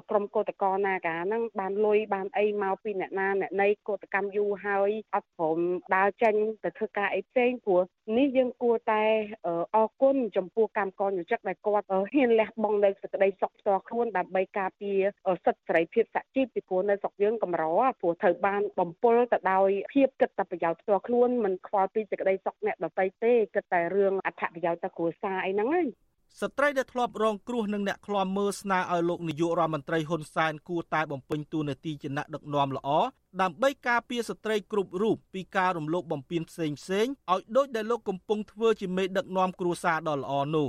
[0.10, 5.60] ក្រុមកោតក្រណាកាហ្នឹងបានលុយបានអីមកពីអ្នកណាអ្នកណីកោតកម្មយូរហើយអត់ព្រម
[5.96, 7.82] ដើរចេញទៅធ្វើការអីផ្សេងព្រោះ
[8.18, 9.04] នេះយើងគួរតែ
[9.76, 15.00] អរគុណចំពោះកម្មករយុជិកដែលគាត់ហ៊ានលះបង់នៅសេចក្តីសុខផ្ទាល់ខ្លួនដើម្បីការពារ
[15.46, 17.64] សិទ្ធិសេរីភាពសហជីពពីព្រោះនៅស្រុកយើងកម្រ
[18.02, 25.86] ព្រោះត្រូវបានបំពុលទៅដោយភាពគិតតែប្រយោជន៍ផ្ទាល់ខ្លួនមិនខ្វល់ពីសេចក្តីសុខអ្នកដទៃទេគិតតែរឿងអត្ថប្រយោជន៍ទៅគ្រួសារអីហ្នឹងហើយ
[26.42, 32.90] ស្ត្រីដែលធ្លាប់រងគ្រោះនិងអ្នកឃ្លាំមើលស្នើឲ្យលោកនាយករដ្ឋមន្ត្រីហ៊ុនសែនគួរតែបំពេញតួនាទីជាអ្នកដឹកនាំល្អ
[33.42, 40.68] ដើម្បីការពារស្ត្រីគ្រប់រូបពីការរំលោភបំពានផ្សេងផ្សេងឲ្យដូចដែលលោកកំពុងធ្វើជាមេដឹកនាំគ្រួសារដ៏ល្អនោះ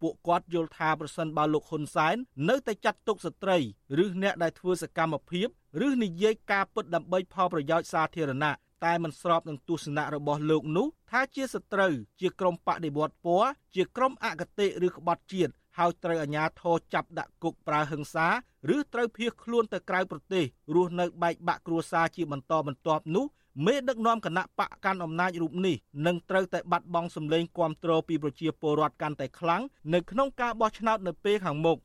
[0.00, 2.16] ពួកគាត់យល់ថាប្រសិនបើលោកហ៊ុនសែន
[2.48, 3.58] នៅតែចាត់ទុកស្ត្រី
[4.04, 5.46] ឬអ្នកដែលធ្វើសកម្មភាព
[5.86, 18.28] ឬនិយាយការពិតដើម្បីផលប្រយោជន៍សាធារណៈ តែមិនស្របនឹងទស្សនៈរបស់លោកនោះថាជាសត្រូវជាក្រុមបដិវត្តពណ៌ជាក្រុមអកតេឬក្បត់ជាតិហើយត្រូវអាជ្ញាធរចាប់ដាក់គុកប្រើហិង្សា
[18.74, 23.26] ឬត្រូវភៀសខ្លួនទៅក្រៅប្រទេសរស់នៅបែកបាក់គ្រួសារជាបន្តបន្ទាប់នោះ
[23.66, 25.76] មេដឹកនាំគណៈបកកាន់អំណាចរូបនេះ
[26.06, 29.62] នឹងត្រូវតែបាត់បង់សម្លេងគាំទ្រពីប្រជាពលរដ្ឋកាន់តែខ្លាំង
[29.94, 31.78] នៅក្នុងការបោះឆ្នោតនៅពេលខាងមុខ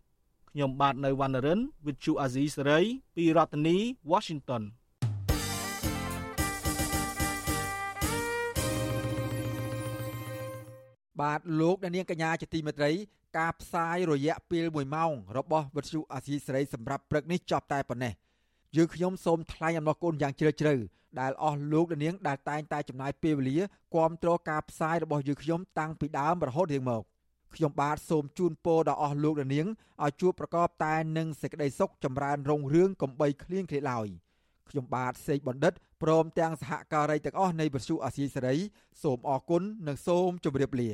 [0.52, 2.86] ខ្ញុំបាទនៅវណ្ណរិន With Chu Azizi Saray
[3.16, 3.78] ពីរដ្ឋធានី
[4.12, 4.64] Washington
[11.22, 12.92] បាទលោកអ្នកនាងកញ្ញាជាទីមេត្រី
[13.38, 18.14] ការផ្សាយរយៈពេល1ម៉ោងរបស់វិទ្យុអាស៊ីសេរីសម្រាប់ព្រឹកនេះចប់តែប៉ុណ្ណេះ
[18.76, 20.76] យើងខ្ញុំសូមថ្លែងអំណរគុណយ៉ាងជ្រាលជ្រៅ
[21.20, 23.60] ដែលអស់លោកអ្នកនាងដែលតែងតែចំណាយពេលវេលា
[23.96, 27.04] គាំទ្រការផ្សាយរបស់យើងខ្ញុំតាំងពីដើមរហូតរៀងមក
[27.56, 29.68] ខ្ញុំបាទសូមជូនពរដល់អស់លោកនាង
[30.04, 34.08] ឲ្យជួបប្រកបតែនឹងសេចក្តីសុខចម្រើនរុងរឿងកំបីគ្លៀងគ្លេឡើយ
[34.70, 38.56] ខ្ញុំបាទសេកបណ្ឌិតព្រមទាំងសហការីទាំងអស់នៃវិទ្យុអាស៊ីសេរី
[39.04, 40.92] សូមអរគុណនិងសូមជម្រាបលា